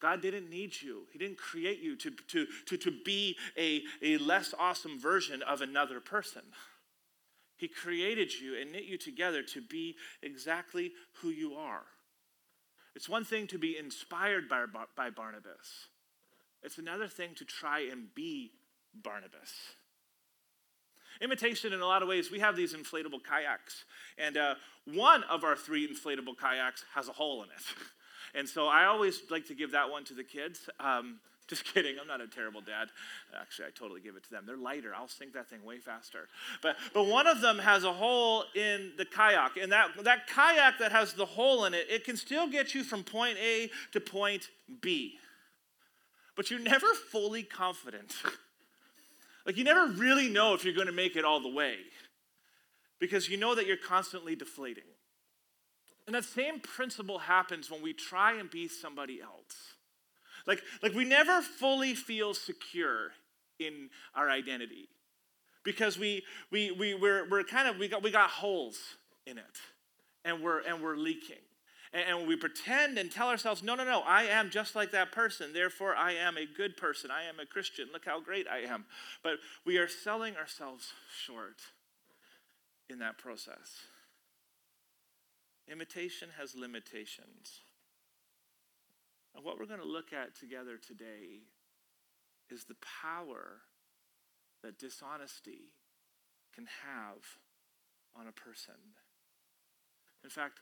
God 0.00 0.20
didn't 0.20 0.50
need 0.50 0.82
you. 0.82 1.02
He 1.12 1.18
didn't 1.18 1.38
create 1.38 1.80
you 1.80 1.94
to, 1.96 2.10
to, 2.28 2.46
to, 2.66 2.76
to 2.76 2.90
be 3.04 3.36
a, 3.56 3.82
a 4.02 4.18
less 4.18 4.52
awesome 4.58 4.98
version 4.98 5.42
of 5.42 5.60
another 5.60 6.00
person. 6.00 6.42
He 7.56 7.68
created 7.68 8.34
you 8.34 8.60
and 8.60 8.72
knit 8.72 8.84
you 8.84 8.98
together 8.98 9.42
to 9.44 9.60
be 9.62 9.94
exactly 10.20 10.90
who 11.20 11.28
you 11.28 11.54
are. 11.54 11.84
It's 12.96 13.08
one 13.08 13.24
thing 13.24 13.46
to 13.48 13.58
be 13.58 13.78
inspired 13.78 14.48
by, 14.48 14.64
by 14.96 15.10
Barnabas, 15.10 15.88
it's 16.64 16.78
another 16.78 17.08
thing 17.08 17.34
to 17.36 17.44
try 17.44 17.80
and 17.90 18.14
be 18.14 18.52
Barnabas. 18.94 19.52
Imitation, 21.22 21.72
in 21.72 21.80
a 21.80 21.86
lot 21.86 22.02
of 22.02 22.08
ways, 22.08 22.30
we 22.30 22.40
have 22.40 22.56
these 22.56 22.74
inflatable 22.74 23.20
kayaks. 23.24 23.84
And 24.18 24.36
uh, 24.36 24.54
one 24.92 25.22
of 25.24 25.44
our 25.44 25.56
three 25.56 25.86
inflatable 25.86 26.36
kayaks 26.38 26.84
has 26.94 27.08
a 27.08 27.12
hole 27.12 27.42
in 27.42 27.48
it. 27.50 27.64
And 28.34 28.48
so 28.48 28.66
I 28.66 28.86
always 28.86 29.20
like 29.30 29.46
to 29.48 29.54
give 29.54 29.72
that 29.72 29.90
one 29.90 30.04
to 30.04 30.14
the 30.14 30.24
kids. 30.24 30.70
Um, 30.80 31.18
just 31.48 31.64
kidding, 31.64 31.96
I'm 32.00 32.06
not 32.06 32.20
a 32.20 32.28
terrible 32.28 32.62
dad. 32.62 32.88
Actually, 33.38 33.66
I 33.66 33.70
totally 33.74 34.00
give 34.00 34.16
it 34.16 34.24
to 34.24 34.30
them. 34.30 34.44
They're 34.46 34.56
lighter. 34.56 34.94
I'll 34.96 35.08
sink 35.08 35.34
that 35.34 35.50
thing 35.50 35.62
way 35.64 35.78
faster. 35.78 36.28
But, 36.62 36.76
but 36.94 37.04
one 37.04 37.26
of 37.26 37.42
them 37.42 37.58
has 37.58 37.84
a 37.84 37.92
hole 37.92 38.44
in 38.54 38.92
the 38.96 39.04
kayak. 39.04 39.58
And 39.60 39.70
that, 39.72 39.90
that 40.04 40.28
kayak 40.28 40.78
that 40.78 40.92
has 40.92 41.12
the 41.12 41.26
hole 41.26 41.66
in 41.66 41.74
it, 41.74 41.86
it 41.90 42.04
can 42.04 42.16
still 42.16 42.48
get 42.48 42.74
you 42.74 42.84
from 42.84 43.02
point 43.02 43.36
A 43.38 43.70
to 43.92 44.00
point 44.00 44.48
B. 44.80 45.18
But 46.36 46.50
you're 46.50 46.60
never 46.60 46.86
fully 47.10 47.42
confident. 47.42 48.14
like, 49.46 49.56
you 49.56 49.64
never 49.64 49.86
really 49.86 50.28
know 50.28 50.54
if 50.54 50.64
you're 50.64 50.74
going 50.74 50.86
to 50.86 50.92
make 50.92 51.16
it 51.16 51.24
all 51.24 51.40
the 51.40 51.48
way 51.48 51.76
because 53.00 53.28
you 53.28 53.36
know 53.36 53.54
that 53.54 53.66
you're 53.66 53.76
constantly 53.76 54.36
deflating. 54.36 54.84
And 56.06 56.14
that 56.14 56.24
same 56.24 56.60
principle 56.60 57.18
happens 57.18 57.70
when 57.70 57.82
we 57.82 57.92
try 57.92 58.34
and 58.38 58.50
be 58.50 58.68
somebody 58.68 59.20
else. 59.20 59.74
Like, 60.46 60.62
like 60.82 60.94
we 60.94 61.04
never 61.04 61.40
fully 61.40 61.94
feel 61.94 62.34
secure 62.34 63.12
in 63.58 63.90
our 64.14 64.30
identity 64.30 64.88
because 65.64 65.98
we, 65.98 66.24
we, 66.50 66.72
we, 66.72 66.94
we're, 66.94 67.28
we're 67.28 67.44
kind 67.44 67.68
of, 67.68 67.78
we 67.78 67.88
got, 67.88 68.02
we 68.02 68.10
got 68.10 68.30
holes 68.30 68.78
in 69.26 69.38
it 69.38 69.44
and 70.24 70.42
we're, 70.42 70.60
and 70.60 70.82
we're 70.82 70.96
leaking. 70.96 71.36
And, 71.92 72.26
we 72.26 72.36
pretend 72.36 72.96
and 72.96 73.10
tell 73.10 73.28
ourselves, 73.28 73.62
no, 73.62 73.74
no, 73.74 73.84
no, 73.84 74.00
I 74.00 74.24
am 74.24 74.48
just 74.48 74.74
like 74.74 74.92
that 74.92 75.12
person. 75.12 75.52
Therefore, 75.52 75.94
I 75.94 76.12
am 76.12 76.38
a 76.38 76.46
good 76.46 76.76
person. 76.76 77.10
I 77.10 77.24
am 77.24 77.38
a 77.38 77.44
Christian. 77.44 77.88
Look 77.92 78.06
how 78.06 78.18
great 78.18 78.46
I 78.48 78.60
am. 78.60 78.86
But 79.22 79.34
we 79.66 79.76
are 79.76 79.88
selling 79.88 80.36
ourselves 80.36 80.94
short 81.26 81.60
in 82.88 82.98
that 83.00 83.18
process. 83.18 83.86
Imitation 85.70 86.28
has 86.38 86.54
limitations. 86.54 87.60
And 89.34 89.44
what 89.44 89.58
we're 89.58 89.66
going 89.66 89.80
to 89.80 89.86
look 89.86 90.12
at 90.12 90.34
together 90.34 90.78
today 90.78 91.42
is 92.50 92.64
the 92.64 92.76
power 93.02 93.60
that 94.62 94.78
dishonesty 94.78 95.72
can 96.54 96.66
have 96.84 97.22
on 98.18 98.28
a 98.28 98.32
person. 98.32 98.74
In 100.22 100.30
fact, 100.30 100.60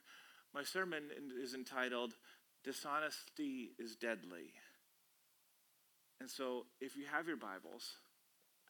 my 0.55 0.63
sermon 0.65 1.05
is 1.43 1.55
entitled 1.55 2.15
Dishonesty 2.65 3.71
is 3.79 3.97
Deadly. 3.97 4.53
And 6.21 6.29
so, 6.29 6.67
if 6.81 6.97
you 6.97 7.05
have 7.11 7.27
your 7.27 7.37
Bibles, 7.37 7.97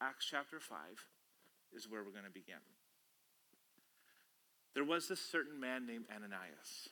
Acts 0.00 0.26
chapter 0.30 0.60
5 0.60 0.78
is 1.72 1.88
where 1.88 2.04
we're 2.04 2.12
going 2.12 2.25
to 2.25 2.30
begin. 2.30 2.62
There 4.75 4.84
was 4.84 5.08
this 5.08 5.20
certain 5.20 5.58
man 5.58 5.87
named 5.87 6.04
Ananias 6.14 6.90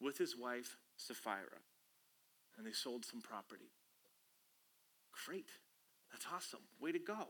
with 0.00 0.18
his 0.18 0.36
wife 0.36 0.76
Sapphira, 0.96 1.62
and 2.58 2.66
they 2.66 2.72
sold 2.72 3.04
some 3.04 3.20
property. 3.20 3.70
Great. 5.26 5.50
That's 6.10 6.26
awesome. 6.34 6.62
Way 6.80 6.92
to 6.92 6.98
go. 6.98 7.28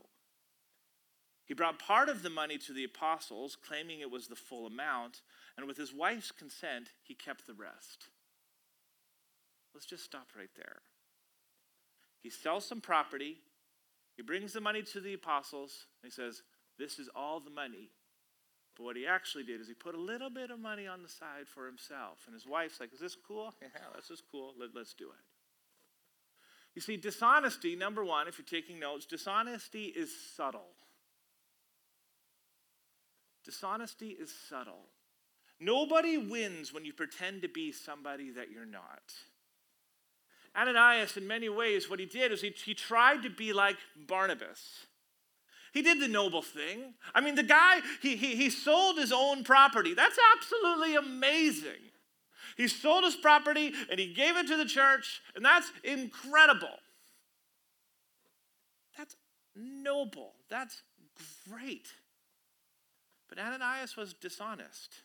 He 1.45 1.53
brought 1.53 1.79
part 1.79 2.09
of 2.09 2.23
the 2.23 2.29
money 2.29 2.57
to 2.59 2.73
the 2.73 2.83
apostles, 2.83 3.55
claiming 3.55 3.99
it 3.99 4.09
was 4.09 4.27
the 4.27 4.35
full 4.35 4.65
amount, 4.65 5.21
and 5.57 5.67
with 5.67 5.77
his 5.77 5.93
wife's 5.93 6.31
consent, 6.31 6.89
he 7.03 7.13
kept 7.13 7.45
the 7.45 7.53
rest. 7.53 8.09
Let's 9.73 9.85
just 9.85 10.03
stop 10.03 10.27
right 10.35 10.49
there. 10.55 10.77
He 12.21 12.29
sells 12.29 12.65
some 12.65 12.81
property, 12.81 13.37
he 14.15 14.23
brings 14.23 14.53
the 14.53 14.61
money 14.61 14.81
to 14.81 14.99
the 14.99 15.13
apostles, 15.13 15.85
and 16.01 16.11
he 16.11 16.15
says, 16.15 16.41
This 16.79 16.97
is 16.97 17.09
all 17.15 17.39
the 17.39 17.51
money 17.51 17.91
but 18.75 18.83
what 18.83 18.97
he 18.97 19.07
actually 19.07 19.43
did 19.43 19.61
is 19.61 19.67
he 19.67 19.73
put 19.73 19.95
a 19.95 19.99
little 19.99 20.29
bit 20.29 20.51
of 20.51 20.59
money 20.59 20.85
on 20.85 21.01
the 21.01 21.09
side 21.09 21.47
for 21.47 21.65
himself. 21.65 22.19
And 22.25 22.33
his 22.33 22.45
wife's 22.45 22.79
like, 22.79 22.93
Is 22.93 22.99
this 22.99 23.15
cool? 23.15 23.53
Yeah, 23.61 23.67
this 23.95 24.09
is 24.09 24.21
cool. 24.31 24.53
Let, 24.59 24.69
let's 24.75 24.93
do 24.93 25.05
it. 25.05 25.23
You 26.75 26.81
see, 26.81 26.97
dishonesty, 26.97 27.75
number 27.75 28.03
one, 28.03 28.27
if 28.27 28.37
you're 28.37 28.45
taking 28.45 28.79
notes, 28.79 29.05
dishonesty 29.05 29.85
is 29.85 30.11
subtle. 30.35 30.75
Dishonesty 33.45 34.09
is 34.09 34.33
subtle. 34.49 34.89
Nobody 35.59 36.17
wins 36.17 36.73
when 36.73 36.83
you 36.83 36.93
pretend 36.93 37.43
to 37.43 37.47
be 37.47 37.71
somebody 37.71 38.31
that 38.31 38.51
you're 38.51 38.65
not. 38.65 39.13
Ananias, 40.57 41.17
in 41.17 41.27
many 41.27 41.49
ways, 41.49 41.89
what 41.89 41.99
he 41.99 42.05
did 42.05 42.31
is 42.31 42.41
he, 42.41 42.49
he 42.49 42.73
tried 42.73 43.23
to 43.23 43.29
be 43.29 43.53
like 43.53 43.77
Barnabas. 44.07 44.85
He 45.73 45.81
did 45.81 45.99
the 45.99 46.07
noble 46.07 46.41
thing. 46.41 46.93
I 47.13 47.19
mean, 47.19 47.35
the 47.35 47.43
guy, 47.43 47.81
he, 48.01 48.15
he, 48.15 48.35
he 48.35 48.49
sold 48.49 48.97
his 48.97 49.11
own 49.11 49.43
property. 49.43 49.93
That's 49.93 50.17
absolutely 50.37 50.95
amazing. 50.95 51.91
He 52.55 52.69
sold 52.69 53.03
his 53.03 53.15
property 53.15 53.73
and 53.91 53.99
he 53.99 54.13
gave 54.13 54.37
it 54.37 54.47
to 54.47 54.55
the 54.55 54.65
church, 54.65 55.21
and 55.35 55.43
that's 55.43 55.69
incredible. 55.83 56.79
That's 58.97 59.17
noble. 59.55 60.33
That's 60.49 60.81
great. 61.49 61.89
But 63.29 63.39
Ananias 63.39 63.97
was 63.97 64.13
dishonest. 64.13 64.95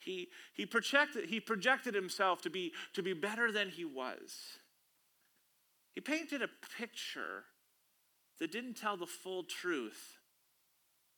He, 0.00 0.28
he, 0.54 0.64
projected, 0.66 1.28
he 1.28 1.40
projected 1.40 1.94
himself 1.94 2.42
to 2.42 2.50
be, 2.50 2.72
to 2.94 3.02
be 3.02 3.12
better 3.12 3.52
than 3.52 3.68
he 3.68 3.84
was. 3.84 4.58
He 5.94 6.00
painted 6.00 6.42
a 6.42 6.48
picture 6.78 7.44
that 8.38 8.52
didn't 8.52 8.74
tell 8.74 8.96
the 8.96 9.06
full 9.06 9.42
truth 9.42 10.18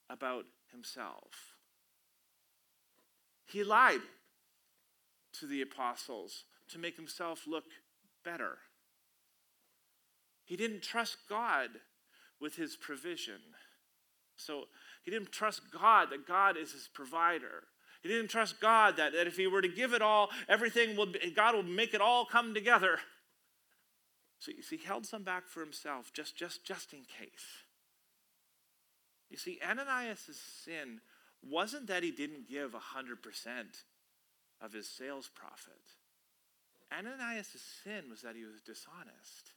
about 0.08 0.46
himself. 0.72 1.56
He 3.44 3.62
lied 3.64 4.00
to 5.34 5.46
the 5.46 5.62
apostles 5.62 6.44
to 6.70 6.78
make 6.78 6.96
himself 6.96 7.46
look 7.46 7.64
better. 8.24 8.58
He 10.44 10.56
didn't 10.56 10.82
trust 10.82 11.18
God 11.28 11.70
with 12.40 12.56
his 12.56 12.76
provision. 12.76 13.40
So 14.44 14.64
he 15.02 15.10
didn't 15.10 15.32
trust 15.32 15.62
God 15.70 16.10
that 16.10 16.26
God 16.26 16.56
is 16.56 16.72
his 16.72 16.88
provider. 16.92 17.64
He 18.02 18.08
didn't 18.08 18.28
trust 18.28 18.60
God 18.60 18.96
that, 18.96 19.12
that 19.12 19.26
if 19.26 19.36
he 19.36 19.46
were 19.46 19.62
to 19.62 19.68
give 19.68 19.92
it 19.92 20.02
all, 20.02 20.30
everything 20.48 20.96
will 20.96 21.06
be, 21.06 21.30
God 21.36 21.54
will 21.54 21.62
make 21.62 21.92
it 21.92 22.00
all 22.00 22.24
come 22.24 22.54
together. 22.54 22.98
So, 24.38 24.52
he 24.52 24.78
held 24.78 25.04
some 25.04 25.22
back 25.22 25.48
for 25.48 25.60
himself 25.60 26.12
just, 26.14 26.34
just, 26.34 26.64
just 26.64 26.94
in 26.94 27.00
case. 27.00 27.64
You 29.28 29.36
see, 29.36 29.58
Ananias' 29.66 30.40
sin 30.64 31.00
wasn't 31.42 31.86
that 31.88 32.02
he 32.02 32.10
didn't 32.10 32.48
give 32.48 32.72
100% 32.72 32.78
of 34.62 34.72
his 34.72 34.88
sales 34.88 35.30
profit. 35.34 35.74
Ananias' 36.92 37.62
sin 37.84 38.04
was 38.10 38.22
that 38.22 38.34
he 38.34 38.44
was 38.44 38.60
dishonest, 38.62 39.52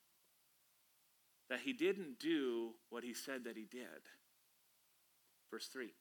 that 1.49 1.61
he 1.61 1.73
didn't 1.73 2.19
do 2.19 2.71
what 2.89 3.03
he 3.03 3.13
said 3.13 3.45
that 3.45 3.55
he 3.55 3.65
did. 3.65 3.87
Verse 5.53 5.67
3. 5.67 5.93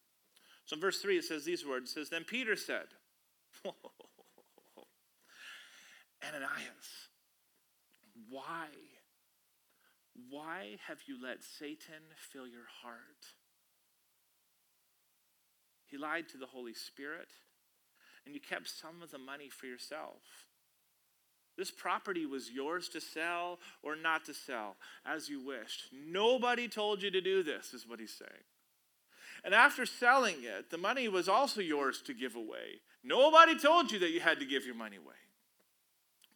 So 0.64 0.76
in 0.76 0.80
verse 0.80 1.02
3, 1.02 1.18
it 1.18 1.24
says 1.24 1.44
these 1.44 1.66
words. 1.66 1.90
It 1.90 1.92
says, 1.92 2.08
Then 2.08 2.24
Peter 2.24 2.56
said, 2.56 2.86
Ananias, 6.26 7.10
why? 8.30 8.68
Why 10.30 10.78
have 10.88 11.00
you 11.06 11.22
let 11.22 11.44
Satan 11.44 12.00
fill 12.16 12.46
your 12.46 12.64
heart? 12.82 13.26
He 15.84 15.98
lied 15.98 16.30
to 16.30 16.38
the 16.38 16.46
Holy 16.46 16.72
Spirit 16.72 17.28
and 18.24 18.34
you 18.34 18.40
kept 18.40 18.70
some 18.70 19.02
of 19.02 19.10
the 19.10 19.18
money 19.18 19.50
for 19.50 19.66
yourself. 19.66 20.46
This 21.58 21.70
property 21.70 22.24
was 22.24 22.50
yours 22.50 22.88
to 22.90 23.02
sell 23.02 23.58
or 23.82 23.96
not 23.96 24.24
to 24.24 24.32
sell 24.32 24.76
as 25.04 25.28
you 25.28 25.44
wished. 25.44 25.88
Nobody 25.92 26.68
told 26.68 27.02
you 27.02 27.10
to 27.10 27.20
do 27.20 27.42
this, 27.42 27.74
is 27.74 27.86
what 27.86 28.00
he's 28.00 28.14
saying. 28.14 28.44
And 29.44 29.54
after 29.54 29.84
selling 29.84 30.36
it, 30.42 30.70
the 30.70 30.78
money 30.78 31.08
was 31.08 31.28
also 31.28 31.60
yours 31.60 32.00
to 32.02 32.14
give 32.14 32.36
away. 32.36 32.80
Nobody 33.02 33.58
told 33.58 33.90
you 33.90 33.98
that 33.98 34.10
you 34.10 34.20
had 34.20 34.38
to 34.38 34.46
give 34.46 34.64
your 34.64 34.76
money 34.76 34.96
away. 34.96 35.14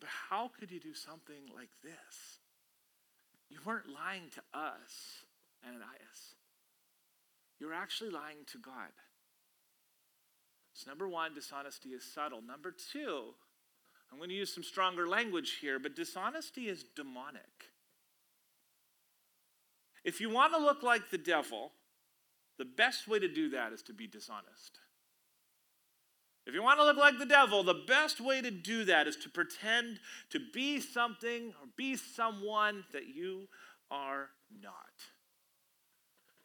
But 0.00 0.08
how 0.30 0.50
could 0.58 0.70
you 0.70 0.80
do 0.80 0.94
something 0.94 1.48
like 1.54 1.70
this? 1.82 2.40
You 3.48 3.58
weren't 3.64 3.88
lying 3.88 4.24
to 4.34 4.58
us, 4.58 5.24
Ananias. 5.64 6.34
You're 7.60 7.72
actually 7.72 8.10
lying 8.10 8.38
to 8.52 8.58
God. 8.58 8.92
So, 10.74 10.90
number 10.90 11.08
one, 11.08 11.32
dishonesty 11.32 11.90
is 11.90 12.04
subtle. 12.04 12.42
Number 12.42 12.74
two, 12.92 13.34
I'm 14.10 14.18
going 14.18 14.28
to 14.28 14.34
use 14.34 14.52
some 14.52 14.62
stronger 14.62 15.08
language 15.08 15.58
here, 15.60 15.78
but 15.78 15.96
dishonesty 15.96 16.68
is 16.68 16.84
demonic. 16.94 17.70
If 20.04 20.20
you 20.20 20.28
want 20.28 20.52
to 20.52 20.58
look 20.58 20.82
like 20.82 21.10
the 21.10 21.18
devil, 21.18 21.72
the 22.58 22.64
best 22.64 23.06
way 23.08 23.18
to 23.18 23.28
do 23.28 23.50
that 23.50 23.72
is 23.72 23.82
to 23.82 23.92
be 23.92 24.06
dishonest. 24.06 24.78
If 26.46 26.54
you 26.54 26.62
want 26.62 26.78
to 26.78 26.84
look 26.84 26.96
like 26.96 27.18
the 27.18 27.26
devil, 27.26 27.64
the 27.64 27.82
best 27.88 28.20
way 28.20 28.40
to 28.40 28.50
do 28.50 28.84
that 28.84 29.08
is 29.08 29.16
to 29.16 29.28
pretend 29.28 29.98
to 30.30 30.40
be 30.54 30.80
something 30.80 31.48
or 31.48 31.68
be 31.76 31.96
someone 31.96 32.84
that 32.92 33.08
you 33.08 33.48
are 33.90 34.28
not. 34.62 34.72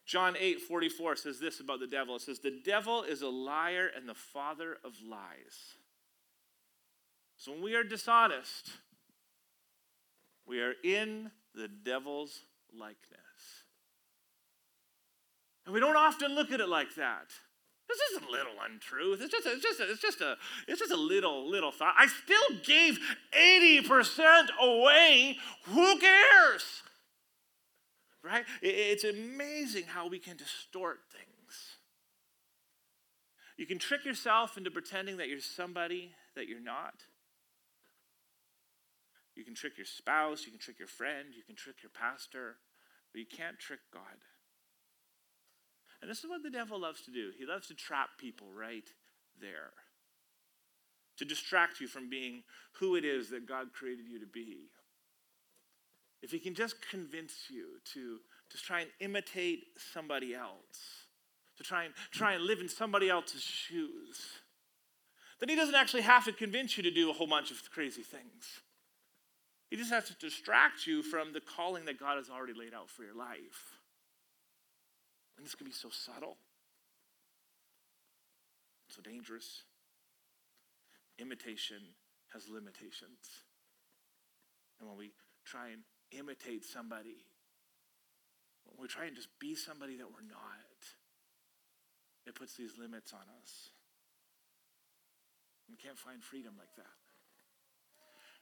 John 0.05 0.35
8 0.37 0.59
44 0.61 1.15
says 1.15 1.39
this 1.39 1.59
about 1.59 1.79
the 1.79 1.87
devil 1.87 2.15
it 2.15 2.23
says, 2.23 2.39
The 2.39 2.59
devil 2.65 3.03
is 3.03 3.21
a 3.21 3.29
liar 3.29 3.89
and 3.95 4.09
the 4.09 4.15
father 4.15 4.77
of 4.83 4.95
lies. 5.07 5.77
So 7.37 7.51
when 7.53 7.61
we 7.61 7.75
are 7.75 7.83
dishonest, 7.83 8.71
we 10.45 10.61
are 10.61 10.73
in 10.83 11.31
the 11.55 11.67
devil's 11.67 12.41
likeness. 12.77 13.20
And 15.65 15.73
we 15.73 15.79
don't 15.79 15.95
often 15.95 16.33
look 16.33 16.51
at 16.51 16.59
it 16.59 16.69
like 16.69 16.95
that. 16.95 17.27
This 17.87 17.99
is 18.11 18.27
a 18.27 18.31
little 18.31 18.53
untruth. 18.65 19.21
It's 19.21 19.31
just, 19.31 19.45
a, 19.45 19.51
it's 19.51 19.63
just, 19.63 19.79
a, 19.79 19.91
it's 19.91 20.01
just 20.01 20.21
a, 20.21 20.37
it's 20.67 20.79
just 20.79 20.91
a 20.91 20.97
little, 20.97 21.49
little 21.49 21.71
thought. 21.71 21.95
I 21.97 22.07
still 22.07 22.57
gave 22.63 22.99
80% 23.37 24.47
away. 24.61 25.37
Who 25.65 25.99
cares? 25.99 26.83
Right? 28.23 28.45
It's 28.61 29.03
amazing 29.03 29.85
how 29.87 30.07
we 30.07 30.19
can 30.19 30.37
distort 30.37 30.99
things. 31.11 31.27
You 33.57 33.65
can 33.65 33.77
trick 33.77 34.05
yourself 34.05 34.57
into 34.57 34.71
pretending 34.71 35.17
that 35.17 35.27
you're 35.27 35.39
somebody 35.39 36.11
that 36.35 36.47
you're 36.47 36.61
not. 36.61 36.93
You 39.35 39.43
can 39.43 39.55
trick 39.55 39.77
your 39.77 39.85
spouse, 39.85 40.45
you 40.45 40.51
can 40.51 40.59
trick 40.59 40.79
your 40.79 40.87
friend, 40.87 41.29
you 41.35 41.43
can 41.43 41.55
trick 41.55 41.77
your 41.83 41.89
pastor, 41.89 42.57
but 43.11 43.19
you 43.19 43.25
can't 43.25 43.59
trick 43.59 43.79
God. 43.93 44.17
And 46.01 46.09
this 46.09 46.19
is 46.19 46.29
what 46.29 46.43
the 46.43 46.49
devil 46.49 46.79
loves 46.79 47.01
to 47.03 47.11
do. 47.11 47.31
He 47.37 47.45
loves 47.45 47.67
to 47.67 47.75
trap 47.75 48.09
people 48.17 48.47
right 48.55 48.89
there, 49.39 49.71
to 51.17 51.25
distract 51.25 51.79
you 51.79 51.87
from 51.87 52.09
being 52.09 52.43
who 52.73 52.95
it 52.95 53.05
is 53.05 53.29
that 53.29 53.47
God 53.47 53.67
created 53.73 54.07
you 54.07 54.19
to 54.19 54.25
be. 54.25 54.69
If 56.23 56.31
he 56.31 56.39
can 56.39 56.55
just 56.55 56.75
convince 56.89 57.33
you 57.49 57.79
to, 57.93 58.17
to 58.49 58.57
try 58.57 58.81
and 58.81 58.89
imitate 58.99 59.63
somebody 59.93 60.35
else, 60.35 61.07
to 61.57 61.63
try 61.63 61.85
and 61.85 61.93
try 62.11 62.33
and 62.33 62.43
live 62.43 62.59
in 62.59 62.69
somebody 62.69 63.09
else's 63.09 63.41
shoes, 63.41 64.19
then 65.39 65.49
he 65.49 65.55
doesn't 65.55 65.75
actually 65.75 66.03
have 66.03 66.25
to 66.25 66.31
convince 66.31 66.77
you 66.77 66.83
to 66.83 66.91
do 66.91 67.09
a 67.09 67.13
whole 67.13 67.27
bunch 67.27 67.51
of 67.51 67.57
crazy 67.71 68.03
things. 68.03 68.61
He 69.69 69.77
just 69.77 69.91
has 69.91 70.05
to 70.05 70.13
distract 70.15 70.85
you 70.85 71.01
from 71.01 71.33
the 71.33 71.41
calling 71.41 71.85
that 71.85 71.99
God 71.99 72.17
has 72.17 72.29
already 72.29 72.53
laid 72.53 72.73
out 72.73 72.89
for 72.89 73.03
your 73.03 73.15
life. 73.15 73.80
And 75.41 75.47
this 75.47 75.55
can 75.55 75.65
be 75.65 75.73
so 75.73 75.89
subtle, 75.89 76.37
so 78.87 79.01
dangerous. 79.01 79.63
Imitation 81.17 81.79
has 82.31 82.47
limitations. 82.47 83.25
And 84.79 84.87
when 84.87 84.99
we 84.99 85.13
try 85.43 85.69
and 85.69 85.81
imitate 86.11 86.63
somebody, 86.63 87.25
when 88.65 88.83
we 88.83 88.87
try 88.87 89.05
and 89.05 89.15
just 89.15 89.29
be 89.39 89.55
somebody 89.55 89.97
that 89.97 90.05
we're 90.05 90.29
not, 90.29 90.77
it 92.27 92.35
puts 92.35 92.55
these 92.55 92.77
limits 92.77 93.11
on 93.11 93.25
us. 93.41 93.71
We 95.71 95.75
can't 95.75 95.97
find 95.97 96.21
freedom 96.21 96.53
like 96.59 96.75
that. 96.77 96.93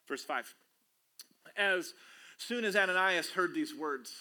Verse 0.06 0.26
5 0.26 0.54
as 1.56 1.94
soon 2.38 2.66
as 2.66 2.76
Ananias 2.76 3.30
heard 3.30 3.54
these 3.54 3.74
words, 3.74 4.12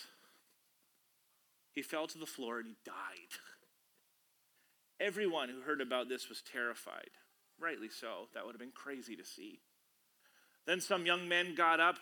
he 1.78 1.82
fell 1.82 2.08
to 2.08 2.18
the 2.18 2.26
floor 2.26 2.58
and 2.58 2.66
he 2.66 2.76
died. 2.84 3.38
Everyone 5.00 5.48
who 5.48 5.60
heard 5.60 5.80
about 5.80 6.08
this 6.08 6.28
was 6.28 6.42
terrified. 6.42 7.10
Rightly 7.60 7.88
so. 7.88 8.26
That 8.34 8.44
would 8.44 8.54
have 8.56 8.60
been 8.60 8.72
crazy 8.74 9.14
to 9.14 9.24
see. 9.24 9.60
Then 10.66 10.80
some 10.80 11.06
young 11.06 11.28
men 11.28 11.54
got 11.54 11.78
up. 11.78 11.94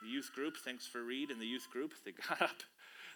The 0.00 0.08
youth 0.08 0.30
group, 0.32 0.54
thanks 0.56 0.86
for 0.86 1.02
Reed 1.02 1.30
and 1.30 1.40
the 1.40 1.46
youth 1.46 1.68
group, 1.68 1.94
they 2.04 2.12
got 2.28 2.40
up. 2.40 2.62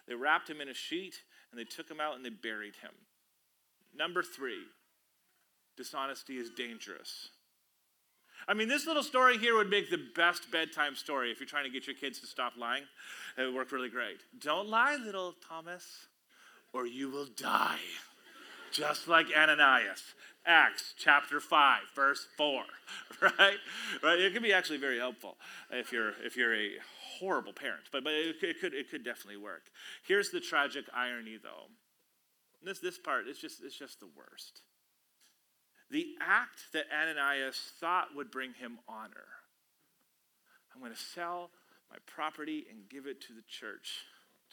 They 0.09 0.15
wrapped 0.15 0.49
him 0.49 0.59
in 0.59 0.67
a 0.67 0.73
sheet 0.73 1.15
and 1.51 1.59
they 1.59 1.63
took 1.63 1.89
him 1.89 2.01
out 2.01 2.17
and 2.17 2.25
they 2.25 2.31
buried 2.31 2.75
him. 2.81 2.91
Number 3.95 4.23
three, 4.23 4.65
dishonesty 5.77 6.37
is 6.37 6.49
dangerous. 6.49 7.29
I 8.47 8.53
mean, 8.53 8.69
this 8.69 8.87
little 8.87 9.03
story 9.03 9.37
here 9.37 9.55
would 9.55 9.69
make 9.69 9.89
the 9.89 10.01
best 10.15 10.49
bedtime 10.51 10.95
story 10.95 11.31
if 11.31 11.39
you're 11.39 11.47
trying 11.47 11.65
to 11.65 11.69
get 11.69 11.85
your 11.85 11.95
kids 11.95 12.19
to 12.21 12.27
stop 12.27 12.53
lying. 12.57 12.83
It 13.37 13.43
would 13.43 13.53
work 13.53 13.71
really 13.71 13.89
great. 13.89 14.21
Don't 14.39 14.69
lie, 14.69 14.95
little 14.95 15.35
Thomas, 15.47 16.07
or 16.71 16.87
you 16.87 17.09
will 17.09 17.27
die. 17.35 17.79
Just 18.71 19.07
like 19.07 19.27
Ananias. 19.35 20.01
Acts 20.45 20.93
chapter 20.97 21.41
5, 21.41 21.81
verse 21.93 22.25
4. 22.37 22.63
Right? 23.19 23.57
Right? 24.03 24.19
It 24.19 24.33
can 24.33 24.43
be 24.43 24.53
actually 24.53 24.77
very 24.77 24.99
helpful 24.99 25.37
if 25.71 25.91
you're 25.91 26.13
if 26.23 26.37
you're 26.37 26.53
a 26.53 26.73
horrible 27.19 27.51
parent, 27.51 27.83
but, 27.91 28.03
but 28.03 28.13
it, 28.13 28.35
it 28.43 28.61
could 28.61 28.75
it 28.75 28.91
could 28.91 29.03
definitely 29.03 29.41
work. 29.41 29.63
Here's 30.07 30.29
the 30.29 30.39
tragic 30.39 30.85
irony 30.93 31.37
though. 31.41 31.71
This 32.63 32.77
this 32.77 32.99
part 32.99 33.27
is 33.27 33.39
just 33.39 33.63
it's 33.63 33.77
just 33.77 33.99
the 33.99 34.09
worst 34.15 34.61
the 35.89 36.15
act 36.21 36.71
that 36.73 36.85
Ananias 36.93 37.71
thought 37.79 38.15
would 38.15 38.31
bring 38.31 38.53
him 38.53 38.79
honor. 38.87 39.27
I'm 40.73 40.81
going 40.81 40.93
to 40.93 40.99
sell 40.99 41.49
my 41.89 41.97
property 42.05 42.65
and 42.69 42.89
give 42.89 43.07
it 43.07 43.21
to 43.21 43.33
the 43.33 43.43
church, 43.47 44.03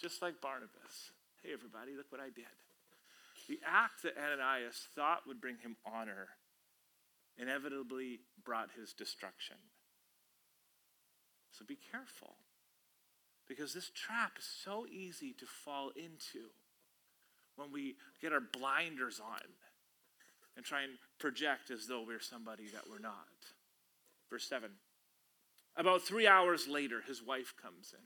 just 0.00 0.22
like 0.22 0.40
Barnabas. 0.40 1.10
Hey, 1.42 1.50
everybody, 1.52 1.96
look 1.96 2.10
what 2.10 2.20
I 2.20 2.30
did. 2.34 2.44
The 3.48 3.58
act 3.66 4.04
that 4.04 4.14
Ananias 4.16 4.88
thought 4.94 5.26
would 5.26 5.40
bring 5.40 5.56
him 5.58 5.76
honor 5.84 6.28
inevitably 7.36 8.20
brought 8.44 8.70
his 8.78 8.92
destruction. 8.92 9.56
So 11.50 11.64
be 11.66 11.78
careful, 11.90 12.36
because 13.46 13.74
this 13.74 13.90
trap 13.90 14.38
is 14.38 14.44
so 14.44 14.86
easy 14.90 15.34
to 15.38 15.46
fall 15.46 15.90
into 15.96 16.50
when 17.56 17.70
we 17.72 17.96
get 18.22 18.32
our 18.32 18.40
blinders 18.40 19.20
on 19.20 19.40
and 20.56 20.64
try 20.64 20.82
and 20.82 20.92
project 21.18 21.70
as 21.70 21.86
though 21.86 22.04
we're 22.06 22.20
somebody 22.20 22.68
that 22.72 22.88
we're 22.88 22.98
not. 22.98 23.14
Verse 24.30 24.48
7. 24.48 24.70
About 25.76 26.02
three 26.02 26.26
hours 26.26 26.68
later, 26.68 27.02
his 27.06 27.22
wife 27.22 27.54
comes 27.60 27.92
in. 27.92 28.04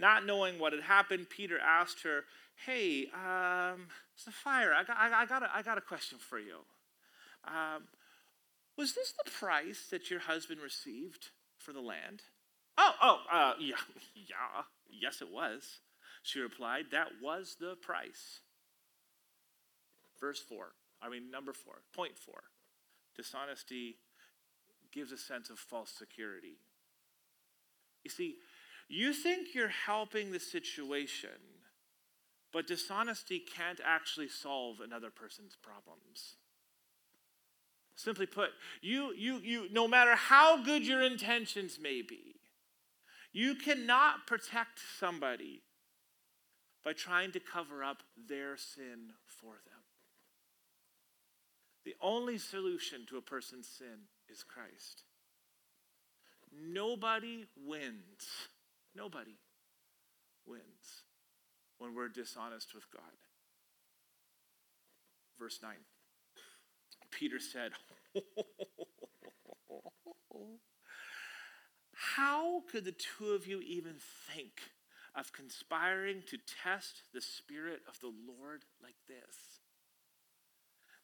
Not 0.00 0.24
knowing 0.24 0.58
what 0.58 0.72
had 0.72 0.82
happened, 0.82 1.28
Peter 1.28 1.58
asked 1.58 2.02
her, 2.04 2.24
Hey, 2.66 3.06
um, 3.14 3.88
I 4.26 4.84
got, 4.86 4.96
I, 4.98 5.26
got, 5.26 5.42
a, 5.42 5.50
I 5.54 5.62
got 5.62 5.78
a 5.78 5.82
question 5.82 6.18
for 6.18 6.38
you. 6.38 6.58
Um, 7.46 7.84
was 8.76 8.94
this 8.94 9.12
the 9.12 9.30
price 9.30 9.86
that 9.90 10.10
your 10.10 10.20
husband 10.20 10.60
received 10.60 11.28
for 11.58 11.72
the 11.72 11.80
land? 11.80 12.22
Oh, 12.78 12.92
oh, 13.02 13.20
uh, 13.30 13.54
yeah, 13.60 13.76
yeah, 14.14 14.62
yes, 14.88 15.20
it 15.20 15.30
was. 15.30 15.80
She 16.22 16.38
replied, 16.40 16.86
That 16.92 17.08
was 17.22 17.56
the 17.58 17.76
price. 17.76 18.40
Verse 20.20 20.40
4 20.40 20.72
I 21.02 21.08
mean, 21.08 21.30
number 21.30 21.52
four, 21.52 21.82
point 21.94 22.16
four 22.18 22.42
dishonesty 23.16 23.96
gives 24.92 25.12
a 25.12 25.18
sense 25.18 25.50
of 25.50 25.58
false 25.58 25.90
security. 25.90 26.58
You 28.04 28.10
see, 28.10 28.36
you 28.88 29.12
think 29.12 29.54
you're 29.54 29.68
helping 29.68 30.32
the 30.32 30.40
situation, 30.40 31.30
but 32.52 32.66
dishonesty 32.66 33.38
can't 33.38 33.80
actually 33.84 34.28
solve 34.28 34.80
another 34.80 35.10
person's 35.10 35.56
problems. 35.56 36.36
Simply 37.94 38.26
put, 38.26 38.50
you, 38.80 39.12
you, 39.14 39.38
you, 39.38 39.68
no 39.70 39.86
matter 39.86 40.16
how 40.16 40.62
good 40.62 40.86
your 40.86 41.02
intentions 41.02 41.78
may 41.80 42.02
be, 42.02 42.36
you 43.32 43.54
cannot 43.54 44.26
protect 44.26 44.80
somebody 44.98 45.62
by 46.84 46.94
trying 46.94 47.30
to 47.32 47.40
cover 47.40 47.84
up 47.84 48.02
their 48.28 48.56
sin 48.56 49.12
for 49.26 49.60
them. 49.66 49.69
The 51.84 51.94
only 52.00 52.38
solution 52.38 53.06
to 53.08 53.16
a 53.16 53.22
person's 53.22 53.66
sin 53.66 54.08
is 54.28 54.42
Christ. 54.42 55.02
Nobody 56.52 57.46
wins. 57.56 58.48
Nobody 58.94 59.38
wins 60.46 61.04
when 61.78 61.94
we're 61.94 62.08
dishonest 62.08 62.74
with 62.74 62.84
God. 62.92 63.02
Verse 65.38 65.60
9. 65.62 65.72
Peter 67.10 67.38
said, 67.38 67.72
How 71.94 72.62
could 72.70 72.84
the 72.84 72.92
two 72.92 73.30
of 73.30 73.46
you 73.46 73.60
even 73.60 73.94
think 74.32 74.60
of 75.14 75.32
conspiring 75.32 76.22
to 76.28 76.38
test 76.62 77.02
the 77.14 77.20
Spirit 77.20 77.80
of 77.88 77.98
the 78.00 78.12
Lord 78.26 78.64
like 78.82 78.96
this? 79.08 79.49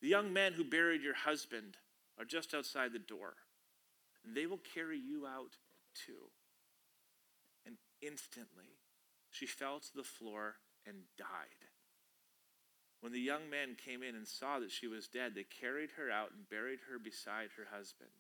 The 0.07 0.11
young 0.11 0.33
men 0.33 0.53
who 0.53 0.63
buried 0.63 1.03
your 1.03 1.17
husband 1.17 1.79
are 2.17 2.25
just 2.25 2.55
outside 2.55 2.93
the 2.93 3.01
door, 3.01 3.35
and 4.25 4.37
they 4.37 4.47
will 4.47 4.61
carry 4.73 5.01
you 5.01 5.27
out 5.27 5.57
too. 5.97 6.31
And 7.67 7.75
instantly 8.01 8.79
she 9.33 9.47
fell 9.47 9.81
to 9.81 9.97
the 9.97 10.05
floor 10.05 10.59
and 10.87 10.99
died. 11.19 11.67
When 13.01 13.11
the 13.11 13.19
young 13.19 13.51
men 13.51 13.75
came 13.85 14.05
in 14.05 14.15
and 14.15 14.29
saw 14.29 14.61
that 14.61 14.71
she 14.71 14.87
was 14.87 15.09
dead, 15.09 15.35
they 15.35 15.43
carried 15.43 15.91
her 15.97 16.09
out 16.09 16.31
and 16.31 16.49
buried 16.49 16.79
her 16.89 17.01
beside 17.01 17.49
her 17.57 17.77
husband. 17.77 18.11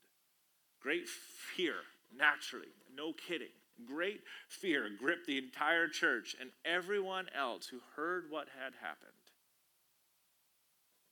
Great 0.82 1.08
fear, 1.08 1.76
naturally, 2.12 2.74
no 2.96 3.12
kidding. 3.12 3.54
Great 3.86 4.22
fear 4.48 4.90
gripped 4.98 5.28
the 5.28 5.38
entire 5.38 5.86
church 5.86 6.34
and 6.40 6.50
everyone 6.64 7.26
else 7.32 7.68
who 7.68 7.78
heard 7.94 8.24
what 8.28 8.48
had 8.60 8.72
happened. 8.82 9.15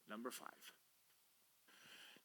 Number 0.08 0.30
five. 0.30 0.48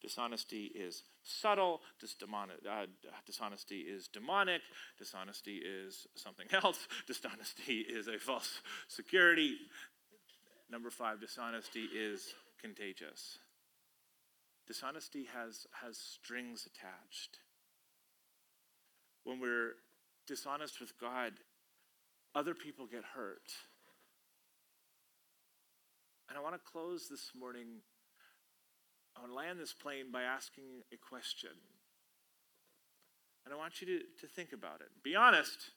Dishonesty 0.02 0.72
is 0.76 1.04
subtle. 1.24 1.82
Uh, 2.02 2.86
dishonesty 3.26 3.80
is 3.80 4.08
demonic. 4.08 4.62
Dishonesty 4.98 5.58
is 5.58 6.08
something 6.16 6.48
else. 6.64 6.88
Dishonesty 7.06 7.80
is 7.82 8.08
a 8.08 8.18
false 8.18 8.62
security. 8.88 9.58
Number 10.72 10.90
five, 10.90 11.20
dishonesty 11.20 11.86
is 11.94 12.34
contagious. 12.62 13.40
Dishonesty 14.68 15.28
has, 15.34 15.66
has 15.82 15.98
strings 15.98 16.68
attached. 16.68 17.40
When 19.24 19.40
we're 19.40 19.74
dishonest 20.28 20.80
with 20.80 20.94
God, 21.00 21.34
other 22.36 22.54
people 22.54 22.86
get 22.86 23.04
hurt. 23.16 23.52
And 26.30 26.38
I 26.38 26.42
want 26.42 26.54
to 26.54 26.62
close 26.62 27.10
this 27.10 27.32
morning, 27.38 27.82
I 29.18 29.22
want 29.22 29.32
to 29.32 29.36
land 29.36 29.60
this 29.60 29.74
plane 29.74 30.12
by 30.14 30.22
asking 30.22 30.86
a 30.94 30.98
question. 30.98 31.50
And 33.46 33.54
I 33.54 33.58
want 33.58 33.82
you 33.82 33.88
to, 33.88 34.00
to 34.22 34.28
think 34.28 34.54
about 34.54 34.82
it. 34.82 34.90
Be 35.04 35.16
honest. 35.16 35.72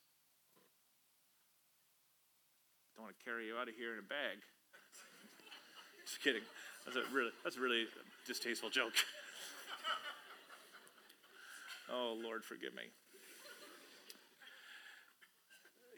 Don't 2.94 3.04
want 3.04 3.16
to 3.18 3.24
carry 3.24 3.46
you 3.46 3.56
out 3.56 3.68
of 3.68 3.74
here 3.74 3.94
in 3.94 3.98
a 3.98 4.02
bag. 4.02 4.44
Just 6.06 6.22
kidding. 6.22 6.42
That's 6.84 6.98
a 6.98 7.04
really, 7.14 7.30
that's 7.42 7.56
a 7.56 7.60
really 7.60 7.86
distasteful 8.26 8.68
joke. 8.68 8.92
oh, 11.90 12.18
Lord, 12.22 12.44
forgive 12.44 12.74
me. 12.74 12.82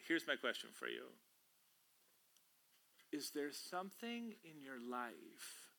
Here's 0.07 0.29
my 0.29 0.37
question 0.37 0.69
for 0.79 0.87
you 0.87 1.11
Is 3.15 3.31
there 3.31 3.55
something 3.55 4.35
in 4.43 4.59
your 4.59 4.83
life 4.83 5.71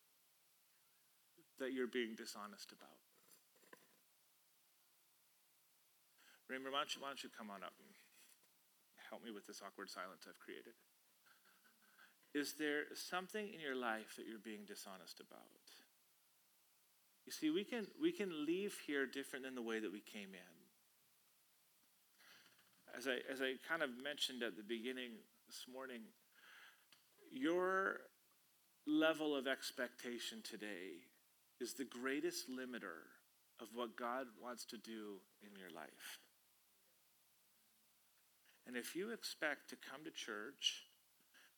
that 1.60 1.76
you're 1.76 1.86
being 1.86 2.16
dishonest 2.16 2.72
about? 2.72 2.96
Remember, 6.48 6.72
why 6.72 6.88
why 6.96 7.12
don't 7.12 7.20
you 7.20 7.28
come 7.28 7.52
on 7.52 7.60
up 7.60 7.76
and 7.76 7.92
help 9.10 9.20
me 9.20 9.28
with 9.36 9.44
this 9.44 9.60
awkward 9.60 9.92
silence 9.92 10.24
I've 10.24 10.40
created? 10.40 10.80
Is 12.32 12.56
there 12.56 12.88
something 12.96 13.52
in 13.52 13.60
your 13.60 13.76
life 13.76 14.16
that 14.16 14.24
you're 14.24 14.40
being 14.40 14.64
dishonest 14.64 15.20
about? 15.20 15.60
You 17.26 17.32
see, 17.32 17.50
we 17.50 17.64
can, 17.64 17.86
we 18.00 18.12
can 18.12 18.46
leave 18.46 18.80
here 18.86 19.04
different 19.04 19.44
than 19.44 19.54
the 19.54 19.60
way 19.60 19.78
that 19.78 19.92
we 19.92 20.00
came 20.00 20.32
in. 20.32 20.54
As 22.96 23.06
I, 23.06 23.20
as 23.30 23.42
I 23.42 23.60
kind 23.68 23.82
of 23.82 23.90
mentioned 24.00 24.42
at 24.42 24.56
the 24.56 24.64
beginning 24.64 25.20
this 25.44 25.66
morning, 25.70 26.00
your 27.32 28.00
level 28.86 29.34
of 29.36 29.46
expectation 29.46 30.42
today 30.42 31.02
is 31.60 31.74
the 31.74 31.84
greatest 31.84 32.48
limiter 32.50 33.08
of 33.60 33.68
what 33.74 33.96
God 33.96 34.26
wants 34.42 34.64
to 34.66 34.76
do 34.76 35.20
in 35.42 35.58
your 35.58 35.70
life. 35.74 36.20
And 38.66 38.76
if 38.76 38.94
you 38.96 39.12
expect 39.12 39.70
to 39.70 39.76
come 39.76 40.04
to 40.04 40.10
church 40.10 40.84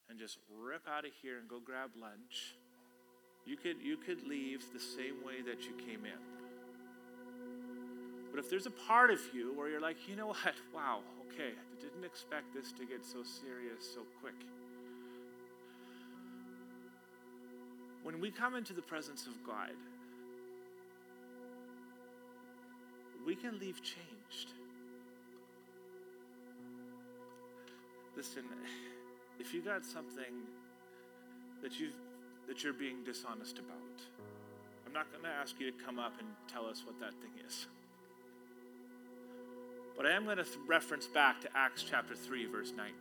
and 0.09 0.19
just 0.19 0.39
rip 0.49 0.83
out 0.89 1.05
of 1.05 1.11
here 1.23 1.39
and 1.39 1.49
go 1.49 1.59
grab 1.59 1.91
lunch, 2.01 2.55
you 3.45 3.57
could, 3.57 3.83
you 3.83 3.97
could 3.97 4.27
leave 4.27 4.65
the 4.73 4.81
same 4.81 5.25
way 5.25 5.41
that 5.47 5.65
you 5.65 5.73
came 5.75 6.05
in. 6.05 6.21
But 8.31 8.41
if 8.41 8.51
there's 8.51 8.67
a 8.67 8.71
part 8.71 9.11
of 9.11 9.21
you 9.35 9.55
where 9.57 9.69
you're 9.69 9.81
like, 9.81 10.07
you 10.07 10.17
know 10.17 10.29
what, 10.29 10.55
wow, 10.75 11.01
okay, 11.27 11.53
I 11.57 11.83
didn't 11.83 12.05
expect 12.05 12.55
this 12.55 12.73
to 12.73 12.85
get 12.85 13.05
so 13.05 13.23
serious 13.23 13.85
so 13.95 14.03
quick. 14.21 14.35
When 18.09 18.23
we 18.23 18.31
come 18.31 18.57
into 18.57 18.73
the 18.73 18.81
presence 18.81 19.27
of 19.27 19.35
God, 19.47 19.77
we 23.27 23.37
can 23.37 23.59
leave 23.59 23.83
changed. 23.83 24.55
Listen, 28.17 28.45
if 29.39 29.53
you 29.53 29.61
got 29.61 29.85
something 29.85 30.25
that 31.63 31.79
you 31.79 31.91
that 32.47 32.65
you're 32.65 32.73
being 32.73 33.05
dishonest 33.05 33.59
about, 33.59 33.77
I'm 34.87 34.95
not 34.95 35.13
going 35.13 35.25
to 35.25 35.29
ask 35.29 35.61
you 35.61 35.71
to 35.71 35.85
come 35.85 35.99
up 35.99 36.15
and 36.19 36.29
tell 36.51 36.65
us 36.65 36.85
what 36.87 36.99
that 37.01 37.13
thing 37.21 37.33
is. 37.47 37.67
But 39.99 40.07
I 40.07 40.13
am 40.13 40.25
going 40.25 40.39
to 40.39 40.45
th- 40.45 40.57
reference 40.67 41.07
back 41.07 41.43
to 41.43 41.49
Acts 41.55 41.85
chapter 41.87 42.15
3 42.15 42.47
verse 42.47 42.73
19. 42.75 42.95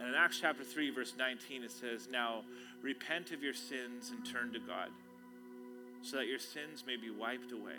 And 0.00 0.08
in 0.08 0.14
Acts 0.14 0.38
chapter 0.40 0.64
3 0.64 0.90
verse 0.90 1.14
19 1.16 1.62
it 1.62 1.72
says, 1.72 2.08
"Now 2.10 2.44
repent 2.84 3.30
of 3.32 3.42
your 3.42 3.54
sins 3.54 4.10
and 4.10 4.24
turn 4.30 4.52
to 4.52 4.58
God, 4.58 4.90
so 6.02 6.18
that 6.18 6.26
your 6.26 6.38
sins 6.38 6.84
may 6.86 6.96
be 6.96 7.10
wiped 7.10 7.50
away. 7.50 7.78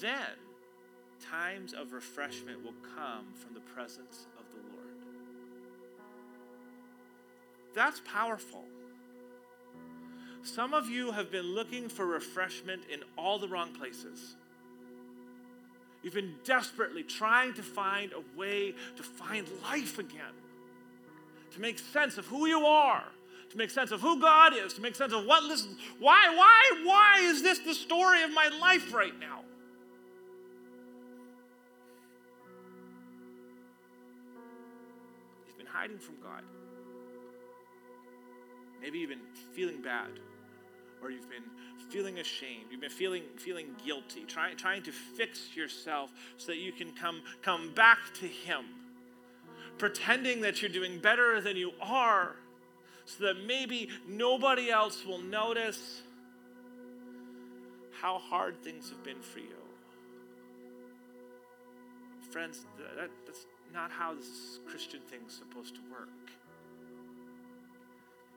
Then 0.00 0.34
times 1.30 1.72
of 1.72 1.92
refreshment 1.92 2.62
will 2.64 2.74
come 2.96 3.26
from 3.34 3.54
the 3.54 3.60
presence 3.60 4.26
of 4.36 4.44
the 4.50 4.58
Lord. 4.74 4.88
That's 7.72 8.00
powerful. 8.00 8.64
Some 10.42 10.74
of 10.74 10.90
you 10.90 11.12
have 11.12 11.30
been 11.30 11.54
looking 11.54 11.88
for 11.88 12.04
refreshment 12.04 12.82
in 12.92 13.00
all 13.16 13.38
the 13.38 13.48
wrong 13.48 13.72
places. 13.72 14.34
You've 16.02 16.14
been 16.14 16.34
desperately 16.44 17.04
trying 17.04 17.54
to 17.54 17.62
find 17.62 18.12
a 18.12 18.38
way 18.38 18.74
to 18.96 19.02
find 19.02 19.46
life 19.62 19.98
again, 19.98 20.34
to 21.52 21.60
make 21.60 21.78
sense 21.78 22.18
of 22.18 22.26
who 22.26 22.46
you 22.46 22.66
are, 22.66 23.04
to 23.56 23.62
make 23.62 23.70
sense 23.70 23.90
of 23.90 24.02
who 24.02 24.20
God 24.20 24.52
is, 24.54 24.74
to 24.74 24.82
make 24.82 24.94
sense 24.94 25.14
of 25.14 25.24
what 25.24 25.48
this, 25.48 25.66
why, 25.98 26.28
why, 26.36 26.82
why 26.84 27.20
is 27.22 27.42
this 27.42 27.58
the 27.60 27.72
story 27.72 28.22
of 28.22 28.30
my 28.30 28.50
life 28.60 28.92
right 28.92 29.18
now? 29.18 29.40
You've 35.46 35.56
been 35.56 35.66
hiding 35.66 35.96
from 35.96 36.16
God. 36.22 36.42
Maybe 38.82 38.98
you've 38.98 39.08
been 39.08 39.20
feeling 39.54 39.80
bad, 39.80 40.10
or 41.02 41.10
you've 41.10 41.30
been 41.30 41.40
feeling 41.88 42.18
ashamed, 42.18 42.66
you've 42.70 42.82
been 42.82 42.90
feeling, 42.90 43.22
feeling 43.36 43.68
guilty, 43.86 44.24
trying, 44.26 44.58
trying 44.58 44.82
to 44.82 44.92
fix 44.92 45.56
yourself 45.56 46.10
so 46.36 46.48
that 46.48 46.58
you 46.58 46.72
can 46.72 46.92
come, 46.92 47.22
come 47.40 47.72
back 47.74 48.00
to 48.20 48.26
Him, 48.26 48.66
pretending 49.78 50.42
that 50.42 50.60
you're 50.60 50.70
doing 50.70 50.98
better 50.98 51.40
than 51.40 51.56
you 51.56 51.72
are, 51.80 52.36
so 53.06 53.24
that 53.24 53.46
maybe 53.46 53.88
nobody 54.06 54.70
else 54.70 55.06
will 55.06 55.22
notice 55.22 56.02
how 58.00 58.18
hard 58.18 58.62
things 58.62 58.90
have 58.90 59.02
been 59.02 59.20
for 59.20 59.38
you. 59.38 59.46
Friends, 62.30 62.66
that, 62.78 63.08
that's 63.24 63.46
not 63.72 63.90
how 63.90 64.14
this 64.14 64.58
Christian 64.68 65.00
thing's 65.08 65.32
supposed 65.32 65.74
to 65.76 65.80
work. 65.90 66.08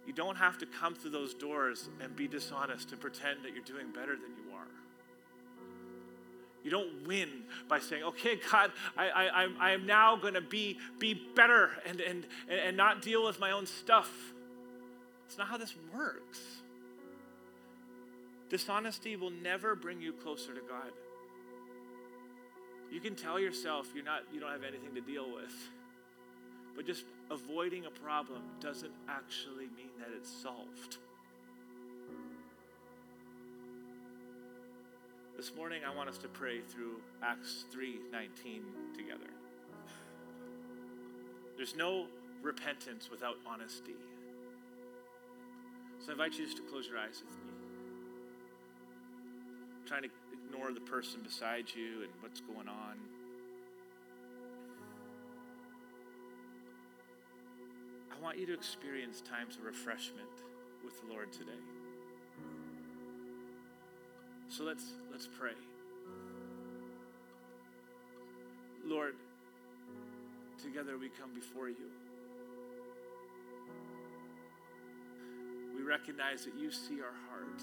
You 0.07 0.13
don't 0.13 0.37
have 0.37 0.57
to 0.59 0.65
come 0.65 0.95
through 0.95 1.11
those 1.11 1.33
doors 1.33 1.89
and 2.01 2.15
be 2.15 2.27
dishonest 2.27 2.91
and 2.91 3.01
pretend 3.01 3.43
that 3.43 3.53
you're 3.53 3.63
doing 3.63 3.91
better 3.91 4.13
than 4.13 4.31
you 4.43 4.55
are. 4.55 4.67
You 6.63 6.71
don't 6.71 7.07
win 7.07 7.29
by 7.67 7.79
saying, 7.79 8.03
okay, 8.03 8.39
God, 8.51 8.71
I, 8.97 9.09
I, 9.09 9.43
I'm, 9.43 9.55
I 9.59 9.71
am 9.71 9.85
now 9.85 10.15
going 10.15 10.33
to 10.33 10.41
be, 10.41 10.77
be 10.99 11.13
better 11.35 11.71
and, 11.87 12.01
and, 12.01 12.25
and 12.49 12.75
not 12.75 13.01
deal 13.01 13.25
with 13.25 13.39
my 13.39 13.51
own 13.51 13.65
stuff. 13.65 14.11
It's 15.29 15.37
not 15.37 15.47
how 15.47 15.57
this 15.57 15.75
works. 15.93 16.39
Dishonesty 18.49 19.15
will 19.15 19.29
never 19.29 19.75
bring 19.75 20.01
you 20.01 20.11
closer 20.11 20.55
to 20.55 20.61
God. 20.61 20.91
You 22.91 22.99
can 22.99 23.13
tell 23.13 23.39
yourself 23.39 23.91
you're 23.93 24.03
not 24.03 24.23
you 24.33 24.39
don't 24.39 24.49
have 24.49 24.63
anything 24.63 24.95
to 24.95 25.01
deal 25.01 25.31
with. 25.31 25.53
But 26.75 26.87
just 26.87 27.05
avoiding 27.29 27.85
a 27.85 27.91
problem 27.91 28.41
doesn't 28.59 28.91
actually 29.07 29.67
mean 29.77 29.91
that 29.99 30.07
it's 30.17 30.31
solved. 30.31 30.97
This 35.37 35.53
morning 35.55 35.81
I 35.87 35.95
want 35.95 36.09
us 36.09 36.17
to 36.17 36.27
pray 36.27 36.61
through 36.61 37.01
Acts 37.21 37.65
3:19 37.71 38.63
together. 38.97 39.29
There's 41.55 41.75
no 41.75 42.07
repentance 42.41 43.11
without 43.11 43.37
honesty. 43.45 43.93
So 45.99 46.09
I 46.09 46.11
invite 46.13 46.37
you 46.39 46.45
just 46.45 46.57
to 46.57 46.63
close 46.63 46.87
your 46.87 46.97
eyes 46.97 47.21
with 47.21 47.35
me. 47.45 47.51
I'm 49.81 49.87
trying 49.87 50.03
to 50.03 50.09
ignore 50.31 50.71
the 50.71 50.79
person 50.79 51.21
beside 51.21 51.65
you 51.75 52.03
and 52.03 52.11
what's 52.21 52.39
going 52.39 52.67
on. 52.67 52.95
I 58.11 58.23
want 58.23 58.37
you 58.37 58.45
to 58.47 58.53
experience 58.53 59.21
times 59.21 59.57
of 59.57 59.63
refreshment 59.63 60.27
with 60.83 60.99
the 61.01 61.13
Lord 61.13 61.31
today. 61.31 61.51
So 64.47 64.63
let's 64.63 64.93
let's 65.11 65.27
pray. 65.27 65.51
Lord, 68.85 69.15
together 70.61 70.97
we 70.97 71.09
come 71.09 71.33
before 71.33 71.69
you. 71.69 71.75
Recognize 75.89 76.45
that 76.45 76.53
you 76.55 76.71
see 76.71 77.01
our 77.01 77.15
heart. 77.29 77.61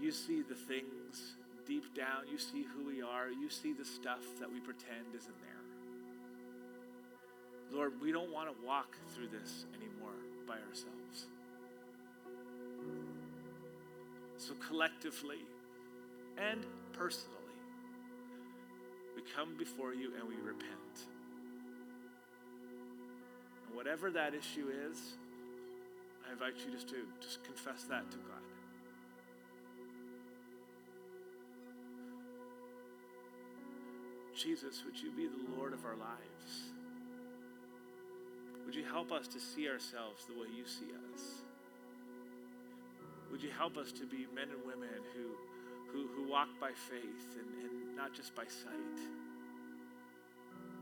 You 0.00 0.10
see 0.10 0.40
the 0.42 0.54
things 0.54 1.36
deep 1.66 1.94
down. 1.94 2.26
You 2.32 2.38
see 2.38 2.64
who 2.74 2.86
we 2.86 3.02
are. 3.02 3.28
You 3.28 3.50
see 3.50 3.74
the 3.74 3.84
stuff 3.84 4.24
that 4.40 4.50
we 4.50 4.58
pretend 4.58 5.14
isn't 5.14 5.40
there. 5.40 5.48
Lord, 7.70 8.00
we 8.00 8.10
don't 8.10 8.32
want 8.32 8.48
to 8.48 8.66
walk 8.66 8.96
through 9.14 9.28
this 9.28 9.66
anymore 9.76 10.16
by 10.46 10.54
ourselves. 10.54 11.26
So, 14.38 14.54
collectively 14.66 15.44
and 16.38 16.64
personally, 16.94 17.34
we 19.14 19.22
come 19.36 19.58
before 19.58 19.92
you 19.92 20.12
and 20.18 20.26
we 20.26 20.36
repent. 20.36 21.04
And 23.66 23.76
whatever 23.76 24.10
that 24.12 24.32
issue 24.32 24.70
is, 24.88 25.18
I 26.28 26.32
invite 26.32 26.54
you 26.64 26.72
just 26.72 26.88
to 26.88 26.96
just 27.20 27.42
confess 27.42 27.84
that 27.84 28.10
to 28.10 28.18
God. 28.18 28.44
Jesus, 34.36 34.84
would 34.84 35.00
you 35.00 35.10
be 35.10 35.26
the 35.26 35.56
Lord 35.56 35.72
of 35.72 35.84
our 35.84 35.96
lives? 35.96 36.70
Would 38.66 38.74
you 38.74 38.84
help 38.84 39.10
us 39.10 39.26
to 39.28 39.40
see 39.40 39.68
ourselves 39.68 40.26
the 40.26 40.34
way 40.34 40.46
you 40.54 40.64
see 40.66 40.92
us? 41.12 41.42
Would 43.32 43.42
you 43.42 43.50
help 43.50 43.76
us 43.76 43.90
to 43.92 44.06
be 44.06 44.26
men 44.34 44.48
and 44.50 44.64
women 44.66 45.00
who, 45.14 45.92
who, 45.92 46.08
who 46.08 46.30
walk 46.30 46.48
by 46.60 46.70
faith 46.70 47.36
and, 47.38 47.64
and 47.64 47.96
not 47.96 48.12
just 48.12 48.34
by 48.34 48.44
sight? 48.44 49.00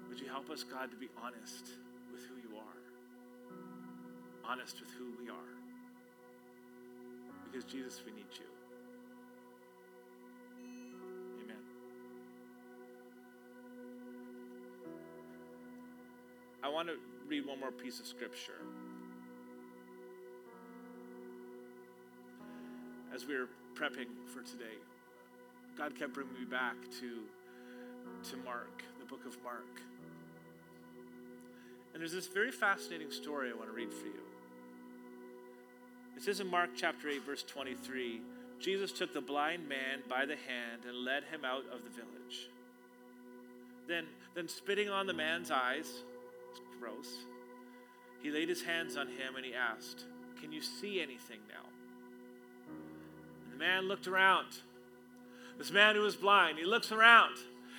Would 0.09 0.20
you 0.20 0.28
help 0.28 0.50
us, 0.50 0.64
God, 0.64 0.90
to 0.90 0.96
be 0.96 1.09
honest 1.22 1.70
Honest 4.48 4.80
with 4.80 4.90
who 4.92 5.06
we 5.20 5.28
are. 5.28 5.35
Because, 7.44 7.64
Jesus, 7.64 8.00
we 8.06 8.12
need 8.12 8.26
you. 8.35 8.46
Amen. 11.42 11.56
I 16.62 16.68
want 16.68 16.87
to 16.88 16.94
read 17.26 17.44
one 17.44 17.59
more 17.59 17.72
piece 17.72 17.98
of 17.98 18.06
scripture. 18.06 18.61
As 23.12 23.26
we 23.26 23.35
were 23.35 23.48
prepping 23.74 24.06
for 24.32 24.42
today, 24.42 24.76
God 25.76 25.98
kept 25.98 26.12
bringing 26.14 26.35
me 26.35 26.44
back 26.44 26.76
to, 27.00 27.22
to 28.30 28.37
Mark, 28.44 28.85
the 29.00 29.06
book 29.06 29.26
of 29.26 29.37
Mark. 29.42 29.80
And 31.92 32.00
there's 32.00 32.12
this 32.12 32.26
very 32.28 32.52
fascinating 32.52 33.11
story 33.11 33.50
I 33.50 33.56
want 33.56 33.70
to 33.70 33.74
read 33.74 33.92
for 33.92 34.06
you. 34.06 34.36
Says 36.27 36.41
in 36.41 36.51
Mark 36.51 36.71
chapter 36.75 37.09
8, 37.09 37.25
verse 37.25 37.45
23 37.45 38.21
Jesus 38.59 38.91
took 38.91 39.15
the 39.15 39.21
blind 39.21 39.69
man 39.69 40.01
by 40.09 40.27
the 40.27 40.35
hand 40.35 40.83
and 40.85 41.05
led 41.05 41.23
him 41.23 41.45
out 41.45 41.62
of 41.73 41.85
the 41.85 41.91
village. 41.91 42.49
Then, 43.87 44.07
then 44.35 44.49
spitting 44.49 44.89
on 44.89 45.07
the 45.07 45.12
man's 45.12 45.53
eyes, 45.53 46.03
gross, 46.81 47.27
he 48.21 48.33
laid 48.33 48.49
his 48.49 48.61
hands 48.61 48.97
on 48.97 49.07
him 49.07 49.37
and 49.37 49.45
he 49.45 49.55
asked, 49.55 50.07
Can 50.41 50.51
you 50.51 50.62
see 50.62 51.01
anything 51.01 51.39
now? 51.49 51.69
And 53.45 53.53
the 53.53 53.65
man 53.65 53.87
looked 53.87 54.09
around. 54.09 54.49
This 55.59 55.71
man 55.71 55.95
who 55.95 56.03
was 56.03 56.17
blind, 56.17 56.59
he 56.59 56.65
looks 56.65 56.91
around. 56.91 57.37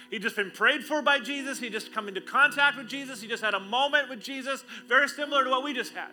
He'd 0.10 0.22
just 0.22 0.38
been 0.38 0.52
prayed 0.52 0.86
for 0.86 1.02
by 1.02 1.20
Jesus. 1.20 1.60
He 1.60 1.70
just 1.70 1.92
come 1.92 2.08
into 2.08 2.22
contact 2.22 2.78
with 2.78 2.88
Jesus. 2.88 3.20
He 3.20 3.28
just 3.28 3.44
had 3.44 3.56
a 3.56 3.60
moment 3.60 4.08
with 4.08 4.22
Jesus, 4.22 4.64
very 4.88 5.10
similar 5.10 5.44
to 5.44 5.50
what 5.50 5.66
we 5.66 5.74
just 5.74 5.92
had. 5.92 6.12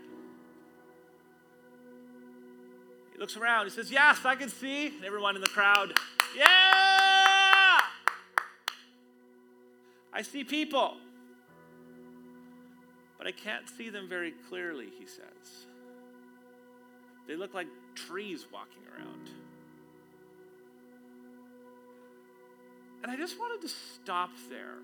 He 3.15 3.21
looks 3.21 3.37
around. 3.37 3.65
He 3.65 3.71
says, 3.71 3.91
Yes, 3.91 4.25
I 4.25 4.35
can 4.35 4.49
see. 4.49 4.89
And 4.89 5.05
everyone 5.05 5.37
in 5.37 5.41
the 5.41 5.49
crowd, 5.49 5.95
Yeah! 6.37 7.81
I 10.17 10.23
see 10.23 10.45
people, 10.45 10.97
but 13.19 13.27
I 13.27 13.33
can't 13.33 13.69
see 13.69 13.91
them 13.91 14.09
very 14.09 14.33
clearly, 14.49 14.89
he 14.97 15.07
says. 15.07 15.67
They 17.27 17.35
look 17.35 17.53
like 17.53 17.67
trees 17.95 18.47
walking 18.53 18.83
around. 18.97 19.31
And 23.03 23.11
I 23.11 23.17
just 23.17 23.39
wanted 23.39 23.61
to 23.63 23.69
stop 23.69 24.31
there 24.49 24.79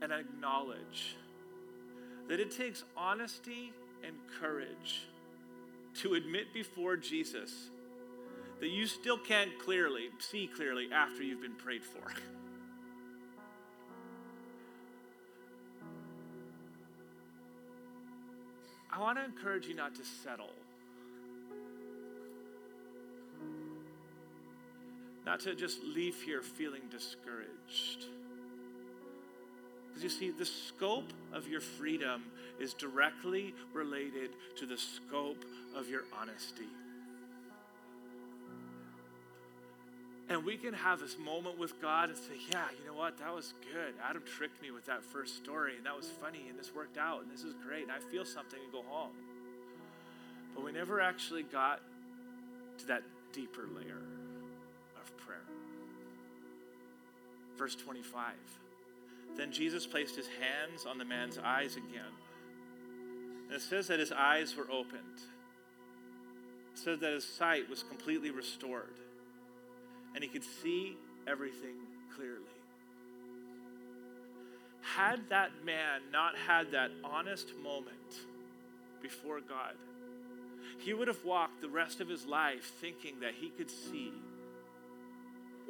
and 0.00 0.12
acknowledge 0.12 1.16
that 2.28 2.38
it 2.38 2.50
takes 2.50 2.84
honesty 2.96 3.72
and 4.04 4.14
courage 4.40 5.06
to 5.96 6.14
admit 6.14 6.52
before 6.52 6.96
Jesus 6.96 7.70
that 8.60 8.68
you 8.68 8.86
still 8.86 9.18
can't 9.18 9.58
clearly 9.58 10.08
see 10.18 10.46
clearly 10.46 10.88
after 10.92 11.22
you've 11.22 11.42
been 11.42 11.54
prayed 11.54 11.84
for. 11.84 12.12
I 18.92 18.98
want 19.00 19.18
to 19.18 19.24
encourage 19.24 19.66
you 19.66 19.74
not 19.74 19.94
to 19.94 20.04
settle. 20.04 20.50
Not 25.24 25.40
to 25.40 25.54
just 25.54 25.82
leave 25.82 26.20
here 26.22 26.42
feeling 26.42 26.82
discouraged. 26.90 28.06
Because 30.00 30.14
you 30.14 30.28
see, 30.28 30.30
the 30.30 30.46
scope 30.46 31.12
of 31.30 31.46
your 31.46 31.60
freedom 31.60 32.24
is 32.58 32.72
directly 32.72 33.54
related 33.74 34.30
to 34.56 34.64
the 34.64 34.78
scope 34.78 35.44
of 35.76 35.90
your 35.90 36.04
honesty. 36.18 36.68
And 40.30 40.42
we 40.42 40.56
can 40.56 40.72
have 40.72 41.00
this 41.00 41.18
moment 41.18 41.58
with 41.58 41.82
God 41.82 42.08
and 42.08 42.16
say, 42.16 42.32
yeah, 42.50 42.64
you 42.78 42.90
know 42.90 42.96
what? 42.96 43.18
That 43.18 43.34
was 43.34 43.52
good. 43.74 43.92
Adam 44.02 44.22
tricked 44.24 44.62
me 44.62 44.70
with 44.70 44.86
that 44.86 45.04
first 45.04 45.36
story, 45.36 45.76
and 45.76 45.84
that 45.84 45.94
was 45.94 46.08
funny, 46.08 46.46
and 46.48 46.58
this 46.58 46.74
worked 46.74 46.96
out, 46.96 47.20
and 47.20 47.30
this 47.30 47.42
is 47.42 47.52
great, 47.66 47.82
and 47.82 47.92
I 47.92 47.98
feel 47.98 48.24
something 48.24 48.58
and 48.62 48.72
go 48.72 48.82
home. 48.88 49.12
But 50.54 50.64
we 50.64 50.72
never 50.72 51.02
actually 51.02 51.42
got 51.42 51.82
to 52.78 52.86
that 52.86 53.02
deeper 53.34 53.68
layer 53.76 54.00
of 54.96 55.16
prayer. 55.18 55.44
Verse 57.58 57.74
25. 57.74 58.32
Then 59.36 59.52
Jesus 59.52 59.86
placed 59.86 60.16
his 60.16 60.26
hands 60.26 60.86
on 60.86 60.98
the 60.98 61.04
man's 61.04 61.38
eyes 61.38 61.76
again. 61.76 62.12
And 63.46 63.56
it 63.56 63.62
says 63.62 63.88
that 63.88 63.98
his 63.98 64.12
eyes 64.12 64.56
were 64.56 64.70
opened. 64.70 65.20
It 66.72 66.78
says 66.78 67.00
that 67.00 67.12
his 67.12 67.24
sight 67.24 67.68
was 67.68 67.82
completely 67.82 68.30
restored 68.30 68.94
and 70.14 70.22
he 70.22 70.28
could 70.28 70.44
see 70.44 70.96
everything 71.26 71.76
clearly. 72.14 72.44
Had 74.82 75.28
that 75.28 75.50
man 75.64 76.00
not 76.12 76.36
had 76.36 76.72
that 76.72 76.90
honest 77.04 77.52
moment 77.62 78.26
before 79.02 79.40
God, 79.40 79.74
he 80.78 80.94
would 80.94 81.08
have 81.08 81.24
walked 81.24 81.60
the 81.60 81.68
rest 81.68 82.00
of 82.00 82.08
his 82.08 82.26
life 82.26 82.72
thinking 82.80 83.20
that 83.20 83.34
he 83.34 83.50
could 83.50 83.70
see 83.70 84.12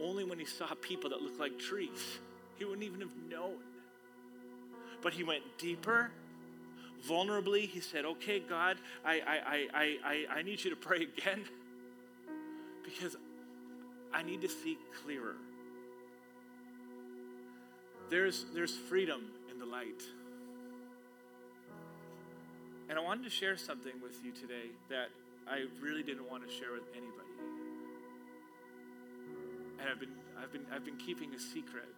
only 0.00 0.24
when 0.24 0.38
he 0.38 0.44
saw 0.44 0.66
people 0.80 1.10
that 1.10 1.20
looked 1.20 1.40
like 1.40 1.58
trees. 1.58 2.18
He 2.60 2.66
wouldn't 2.66 2.84
even 2.84 3.00
have 3.00 3.16
known. 3.28 3.56
But 5.02 5.14
he 5.14 5.24
went 5.24 5.42
deeper 5.58 6.12
vulnerably. 7.08 7.66
He 7.66 7.80
said, 7.80 8.04
Okay, 8.04 8.38
God, 8.38 8.76
I, 9.04 9.14
I, 9.26 9.66
I, 9.74 9.96
I, 10.04 10.38
I 10.38 10.42
need 10.42 10.62
you 10.62 10.70
to 10.70 10.76
pray 10.76 11.02
again. 11.02 11.42
because 12.84 13.16
I 14.12 14.22
need 14.22 14.42
to 14.42 14.48
see 14.48 14.78
clearer. 15.02 15.36
There's, 18.10 18.46
there's 18.54 18.76
freedom 18.76 19.22
in 19.50 19.58
the 19.58 19.66
light. 19.66 20.02
And 22.88 22.98
I 22.98 23.02
wanted 23.02 23.24
to 23.24 23.30
share 23.30 23.56
something 23.56 23.92
with 24.02 24.22
you 24.24 24.32
today 24.32 24.70
that 24.88 25.08
I 25.48 25.66
really 25.80 26.02
didn't 26.02 26.28
want 26.28 26.46
to 26.46 26.52
share 26.52 26.72
with 26.72 26.82
anybody. 26.92 27.30
And 29.78 29.88
I've 29.88 30.00
been, 30.00 30.10
I've 30.42 30.52
been, 30.52 30.66
I've 30.74 30.84
been 30.84 30.96
keeping 30.96 31.32
a 31.34 31.38
secret. 31.38 31.94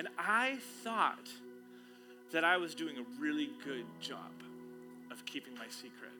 And 0.00 0.08
I 0.18 0.56
thought 0.82 1.28
that 2.32 2.42
I 2.42 2.56
was 2.56 2.74
doing 2.74 2.96
a 2.96 3.02
really 3.20 3.50
good 3.62 3.84
job 4.00 4.32
of 5.10 5.26
keeping 5.26 5.52
my 5.56 5.66
secret. 5.68 6.10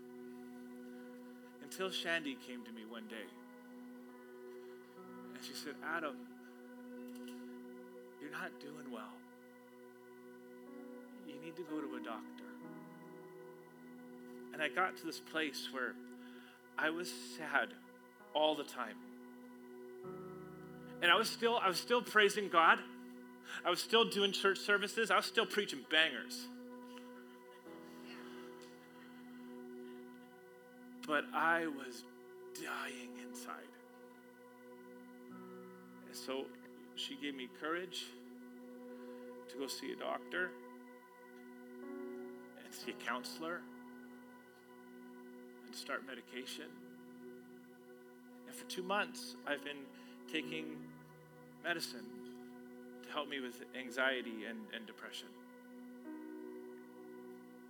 Until 1.62 1.88
Shandy 1.88 2.36
came 2.46 2.62
to 2.62 2.72
me 2.72 2.82
one 2.86 3.04
day. 3.08 3.24
And 5.34 5.42
she 5.42 5.54
said, 5.54 5.76
Adam, 5.82 6.14
you're 8.20 8.30
not 8.30 8.50
doing 8.60 8.92
well. 8.92 9.14
You 11.26 11.40
need 11.42 11.56
to 11.56 11.62
go 11.62 11.80
to 11.80 11.96
a 11.96 12.04
doctor. 12.04 12.44
And 14.52 14.60
I 14.60 14.68
got 14.68 14.98
to 14.98 15.06
this 15.06 15.20
place 15.20 15.70
where 15.72 15.94
I 16.76 16.90
was 16.90 17.10
sad 17.38 17.70
all 18.34 18.54
the 18.54 18.64
time. 18.64 18.96
And 21.00 21.10
I 21.10 21.16
was 21.16 21.30
still 21.30 21.56
I 21.56 21.68
was 21.68 21.78
still 21.78 22.02
praising 22.02 22.50
God. 22.50 22.78
I 23.64 23.70
was 23.70 23.80
still 23.80 24.04
doing 24.04 24.32
church 24.32 24.58
services. 24.58 25.10
I 25.10 25.16
was 25.16 25.26
still 25.26 25.46
preaching 25.46 25.80
bangers. 25.90 26.46
But 31.06 31.24
I 31.34 31.66
was 31.66 32.04
dying 32.54 33.10
inside. 33.28 33.54
And 36.06 36.16
so 36.16 36.46
she 36.94 37.16
gave 37.16 37.34
me 37.34 37.48
courage 37.60 38.06
to 39.48 39.58
go 39.58 39.66
see 39.66 39.92
a 39.92 39.96
doctor 39.96 40.50
and 42.64 42.72
see 42.72 42.92
a 42.92 43.04
counselor 43.04 43.60
and 45.66 45.74
start 45.74 46.02
medication. 46.06 46.66
And 48.46 48.54
for 48.56 48.64
two 48.70 48.82
months, 48.82 49.36
I've 49.46 49.64
been 49.64 49.84
taking 50.32 50.76
medicine 51.64 52.19
help 53.10 53.28
me 53.28 53.40
with 53.40 53.62
anxiety 53.78 54.44
and, 54.48 54.58
and 54.74 54.86
depression. 54.86 55.28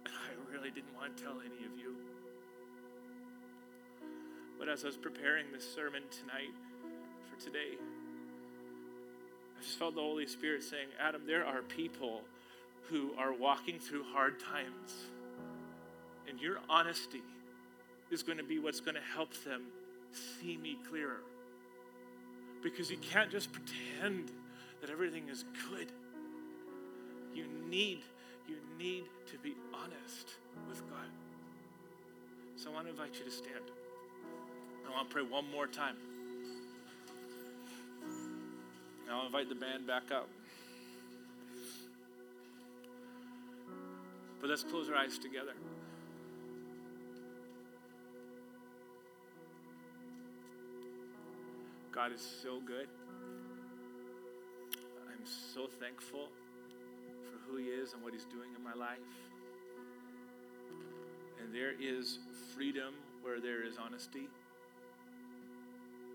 And 0.05 0.15
I 0.15 0.53
really 0.53 0.71
didn't 0.71 0.95
want 0.97 1.17
to 1.17 1.23
tell 1.23 1.41
any 1.41 1.65
of 1.67 1.79
you. 1.79 1.95
But 4.59 4.69
as 4.69 4.85
I 4.85 4.89
was 4.89 4.97
preparing 4.97 5.47
this 5.53 5.67
sermon 5.75 6.03
tonight 6.11 6.55
for 7.29 7.43
today, 7.43 7.79
I 9.59 9.63
just 9.63 9.79
felt 9.79 9.95
the 9.95 10.01
Holy 10.01 10.27
Spirit 10.27 10.63
saying, 10.63 10.89
Adam, 11.01 11.23
there 11.27 11.45
are 11.45 11.63
people 11.63 12.23
who 12.89 13.13
are 13.19 13.33
walking 13.33 13.79
through 13.79 14.05
hard 14.13 14.41
times. 14.41 14.95
And 16.29 16.41
your 16.41 16.59
honesty 16.69 17.23
is 18.11 18.23
going 18.23 18.39
to 18.39 18.45
be 18.45 18.59
what's 18.59 18.81
going 18.81 18.97
to 18.97 19.15
help 19.15 19.33
them 19.45 19.63
see 20.13 20.57
me 20.57 20.77
clearer. 20.89 21.21
Because 22.63 22.91
you 22.91 22.99
can't 22.99 23.31
just 23.31 23.51
pretend 23.53 24.31
that 24.81 24.91
everything 24.91 25.29
is 25.29 25.45
good. 25.71 25.93
You 27.35 27.45
need, 27.69 28.01
you 28.49 28.57
need 28.79 29.05
to 29.31 29.39
be 29.39 29.55
honest 29.73 30.35
with 30.69 30.81
God. 30.89 31.09
So 32.57 32.71
I 32.71 32.75
want 32.75 32.87
to 32.87 32.91
invite 32.91 33.15
you 33.19 33.25
to 33.25 33.31
stand. 33.31 33.65
I 34.87 34.91
want 34.93 35.09
to 35.09 35.15
pray 35.15 35.23
one 35.23 35.45
more 35.51 35.67
time. 35.67 35.97
And 39.07 39.15
I'll 39.15 39.27
invite 39.27 39.49
the 39.49 39.55
band 39.55 39.87
back 39.87 40.11
up. 40.13 40.29
But 44.41 44.51
let's 44.51 44.63
close 44.63 44.89
our 44.89 44.97
eyes 44.97 45.19
together. 45.19 45.53
God 51.93 52.13
is 52.13 52.21
so 52.43 52.61
good. 52.67 52.87
So 55.31 55.69
thankful 55.81 56.29
for 57.25 57.39
who 57.47 57.57
He 57.59 57.67
is 57.67 57.93
and 57.93 58.03
what 58.03 58.13
He's 58.13 58.25
doing 58.25 58.51
in 58.57 58.65
my 58.65 58.75
life. 58.75 58.99
And 61.41 61.55
there 61.55 61.73
is 61.81 62.19
freedom 62.55 62.95
where 63.23 63.41
there 63.41 63.65
is 63.65 63.75
honesty. 63.79 64.29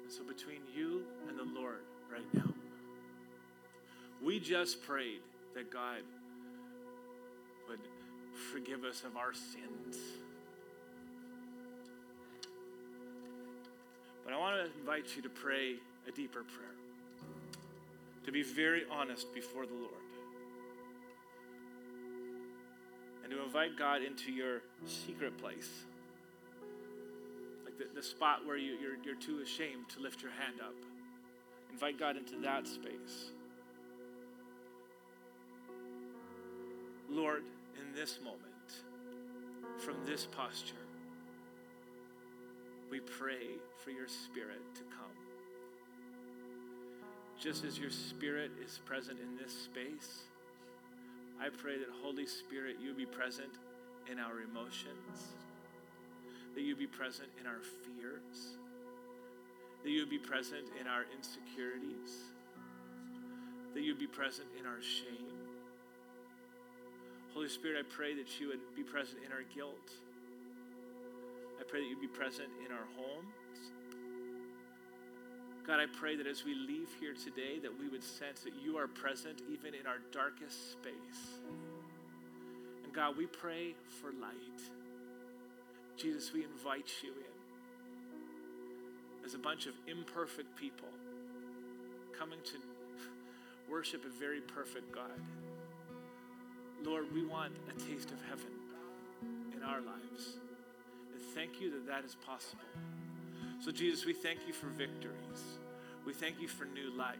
And 0.04 0.12
so, 0.12 0.24
between 0.24 0.60
you 0.76 1.04
and 1.30 1.40
the 1.40 1.60
Lord 1.60 1.82
right 2.12 2.34
now, 2.34 2.54
we 4.22 4.40
just 4.40 4.84
prayed 4.84 5.22
that 5.56 5.72
God 5.72 6.02
would 7.70 7.80
forgive 8.52 8.84
us 8.84 9.04
of 9.04 9.16
our 9.18 9.34
sins. 9.34 9.98
But 14.24 14.34
I 14.34 14.38
want 14.38 14.58
to 14.58 14.80
invite 14.80 15.16
you 15.16 15.22
to 15.22 15.30
pray 15.30 15.76
a 16.08 16.12
deeper 16.12 16.44
prayer, 16.44 16.76
to 18.26 18.32
be 18.32 18.44
very 18.44 18.84
honest 18.92 19.34
before 19.34 19.66
the 19.66 19.74
Lord, 19.74 19.94
and 23.24 23.32
to 23.32 23.44
invite 23.44 23.78
God 23.78 24.02
into 24.02 24.32
your 24.32 24.62
secret 24.86 25.38
place, 25.38 25.70
like 27.64 27.78
the, 27.78 27.86
the 27.94 28.04
spot 28.04 28.46
where 28.46 28.58
you, 28.58 28.78
you're, 28.82 28.98
you're 29.04 29.16
too 29.16 29.42
ashamed 29.44 29.90
to 29.90 30.00
lift 30.00 30.22
your 30.22 30.32
hand 30.32 30.60
up. 30.60 30.76
Invite 31.72 32.00
God 32.00 32.18
into 32.18 32.38
that 32.38 32.68
space. 32.68 33.32
Lord, 37.10 37.44
in 37.80 37.96
this 37.96 38.20
moment, 38.24 38.44
from 39.78 39.96
this 40.06 40.26
posture, 40.26 40.76
we 42.90 43.00
pray 43.00 43.58
for 43.84 43.92
your 43.92 44.08
spirit 44.08 44.62
to 44.76 44.82
come. 44.84 45.15
Just 47.46 47.64
as 47.64 47.78
your 47.78 47.92
spirit 47.92 48.50
is 48.66 48.80
present 48.86 49.20
in 49.20 49.38
this 49.38 49.54
space, 49.54 50.24
I 51.40 51.50
pray 51.50 51.78
that 51.78 51.90
Holy 52.02 52.26
Spirit, 52.26 52.78
you 52.82 52.92
be 52.96 53.06
present 53.06 53.52
in 54.12 54.18
our 54.18 54.42
emotions, 54.42 55.36
that 56.56 56.62
you 56.64 56.76
be 56.76 56.88
present 56.88 57.30
in 57.40 57.46
our 57.46 57.62
fears, 57.62 58.58
that 59.84 59.92
you 59.92 60.08
be 60.08 60.18
present 60.18 60.66
in 60.82 60.88
our 60.88 61.06
insecurities, 61.16 62.34
that 63.76 63.84
you 63.84 63.94
be 63.94 64.08
present 64.08 64.48
in 64.60 64.66
our 64.66 64.82
shame. 64.82 65.38
Holy 67.36 67.50
Spirit, 67.50 67.86
I 67.86 67.96
pray 67.96 68.16
that 68.16 68.40
you 68.40 68.48
would 68.48 68.76
be 68.76 68.82
present 68.82 69.20
in 69.24 69.32
our 69.32 69.44
guilt. 69.54 69.92
I 71.60 71.64
pray 71.64 71.82
that 71.82 71.90
you 71.90 71.98
be 72.02 72.08
present 72.08 72.50
in 72.66 72.72
our 72.72 72.88
homes. 72.98 73.75
God, 75.66 75.80
I 75.80 75.88
pray 75.88 76.16
that 76.16 76.28
as 76.28 76.46
we 76.46 76.54
leave 76.54 76.90
here 77.00 77.14
today, 77.14 77.58
that 77.64 77.80
we 77.80 77.88
would 77.90 78.04
sense 78.04 78.42
that 78.42 78.54
you 78.64 78.78
are 78.78 78.88
present 78.88 79.42
even 79.52 79.74
in 79.74 79.88
our 79.88 79.98
darkest 80.12 80.74
space. 80.74 81.40
And 82.84 82.94
God, 82.94 83.18
we 83.18 83.26
pray 83.26 83.74
for 84.00 84.12
light. 84.22 84.62
Jesus, 85.98 86.32
we 86.34 86.44
invite 86.44 86.92
you 87.02 87.10
in 87.10 87.36
as 89.26 89.34
a 89.34 89.40
bunch 89.40 89.66
of 89.66 89.74
imperfect 89.88 90.56
people 90.56 90.90
coming 92.18 92.38
to 92.44 92.58
worship 93.72 94.06
a 94.06 94.20
very 94.20 94.42
perfect 94.42 94.92
God. 94.94 95.20
Lord, 96.84 97.12
we 97.12 97.26
want 97.26 97.54
a 97.70 97.80
taste 97.80 98.12
of 98.12 98.22
heaven 98.30 98.52
in 99.56 99.64
our 99.64 99.82
lives. 99.82 100.38
And 101.12 101.22
thank 101.34 101.60
you 101.60 101.72
that 101.72 101.88
that 101.88 102.06
is 102.06 102.16
possible. 102.24 102.62
So, 103.60 103.72
Jesus, 103.72 104.06
we 104.06 104.14
thank 104.14 104.40
you 104.48 104.54
for 104.54 104.68
victories. 104.68 105.58
We 106.06 106.14
thank 106.14 106.40
you 106.40 106.48
for 106.48 106.66
new 106.66 106.92
life. 106.96 107.18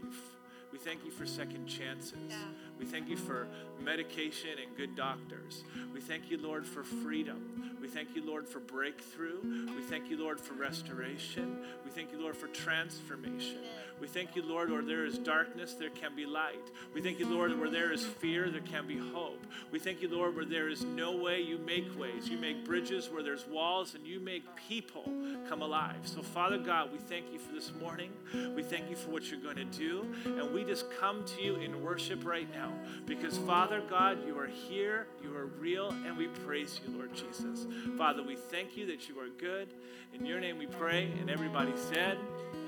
We 0.72 0.78
thank 0.78 1.06
you 1.06 1.12
for 1.12 1.26
second 1.26 1.68
chances. 1.68 2.18
Yeah. 2.30 2.38
We 2.78 2.86
thank 2.86 3.08
you 3.08 3.18
for 3.18 3.48
medication 3.82 4.52
and 4.62 4.76
good 4.76 4.96
doctors. 4.96 5.64
We 5.94 6.02
thank 6.02 6.30
you, 6.30 6.38
Lord, 6.38 6.66
for 6.66 6.84
freedom. 6.84 7.75
We 7.86 7.92
thank 7.92 8.16
you, 8.16 8.26
Lord, 8.26 8.48
for 8.48 8.60
breakthrough. 8.60 9.42
We 9.76 9.84
thank 9.84 10.10
you, 10.10 10.18
Lord, 10.18 10.42
for 10.42 10.56
restoration. 10.56 11.60
We 11.86 11.92
thank 11.92 12.12
you, 12.12 12.20
Lord, 12.20 12.36
for 12.36 12.48
transformation. 12.48 13.60
We 14.02 14.08
thank 14.08 14.36
you, 14.36 14.42
Lord, 14.42 14.72
where 14.72 14.82
there 14.82 15.06
is 15.06 15.20
darkness, 15.20 15.76
there 15.76 15.92
can 15.92 16.16
be 16.16 16.26
light. 16.26 16.72
We 16.94 17.02
thank 17.02 17.20
you, 17.20 17.30
Lord, 17.30 17.58
where 17.58 17.70
there 17.70 17.94
is 17.94 18.04
fear, 18.04 18.50
there 18.50 18.60
can 18.62 18.88
be 18.88 18.98
hope. 18.98 19.46
We 19.72 19.78
thank 19.78 20.02
you, 20.02 20.10
Lord, 20.10 20.36
where 20.36 20.46
there 20.46 20.68
is 20.68 20.84
no 20.84 21.16
way, 21.16 21.42
you 21.42 21.60
make 21.60 21.98
ways. 21.98 22.28
You 22.28 22.38
make 22.40 22.66
bridges 22.66 23.10
where 23.10 23.22
there's 23.22 23.48
walls, 23.48 23.94
and 23.94 24.06
you 24.06 24.20
make 24.20 24.44
people 24.68 25.04
come 25.48 25.62
alive. 25.62 25.96
So, 26.04 26.24
Father 26.24 26.58
God, 26.58 26.92
we 26.92 26.98
thank 26.98 27.32
you 27.32 27.38
for 27.40 27.54
this 27.54 27.72
morning. 27.80 28.12
We 28.56 28.64
thank 28.64 28.90
you 28.90 28.96
for 28.96 29.12
what 29.12 29.30
you're 29.30 29.40
going 29.40 29.58
to 29.58 29.64
do. 29.66 30.06
And 30.26 30.54
we 30.54 30.66
just 30.66 30.92
come 31.00 31.24
to 31.24 31.42
you 31.42 31.56
in 31.56 31.84
worship 31.84 32.26
right 32.26 32.52
now 32.52 32.74
because, 33.06 33.38
Father 33.38 33.82
God, 33.88 34.26
you 34.28 34.38
are 34.40 34.48
here, 34.48 35.08
you 35.24 35.36
are 35.38 35.46
real, 35.46 35.92
and 36.06 36.18
we 36.18 36.28
praise 36.28 36.82
you, 36.86 36.98
Lord 36.98 37.14
Jesus. 37.14 37.68
Father, 37.98 38.24
we 38.24 38.36
thank 38.36 38.78
you 38.78 38.86
that 38.88 39.08
you 39.10 39.20
are 39.20 39.30
good. 39.30 39.70
In 40.14 40.26
your 40.26 40.40
name 40.40 40.58
we 40.58 40.68
pray, 40.68 41.12
and 41.20 41.30
everybody 41.30 41.74
said, 41.76 42.18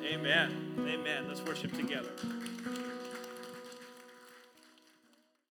Amen. 0.03 0.75
Amen. 0.79 1.27
Let's 1.27 1.41
worship 1.41 1.73
together. 1.73 2.11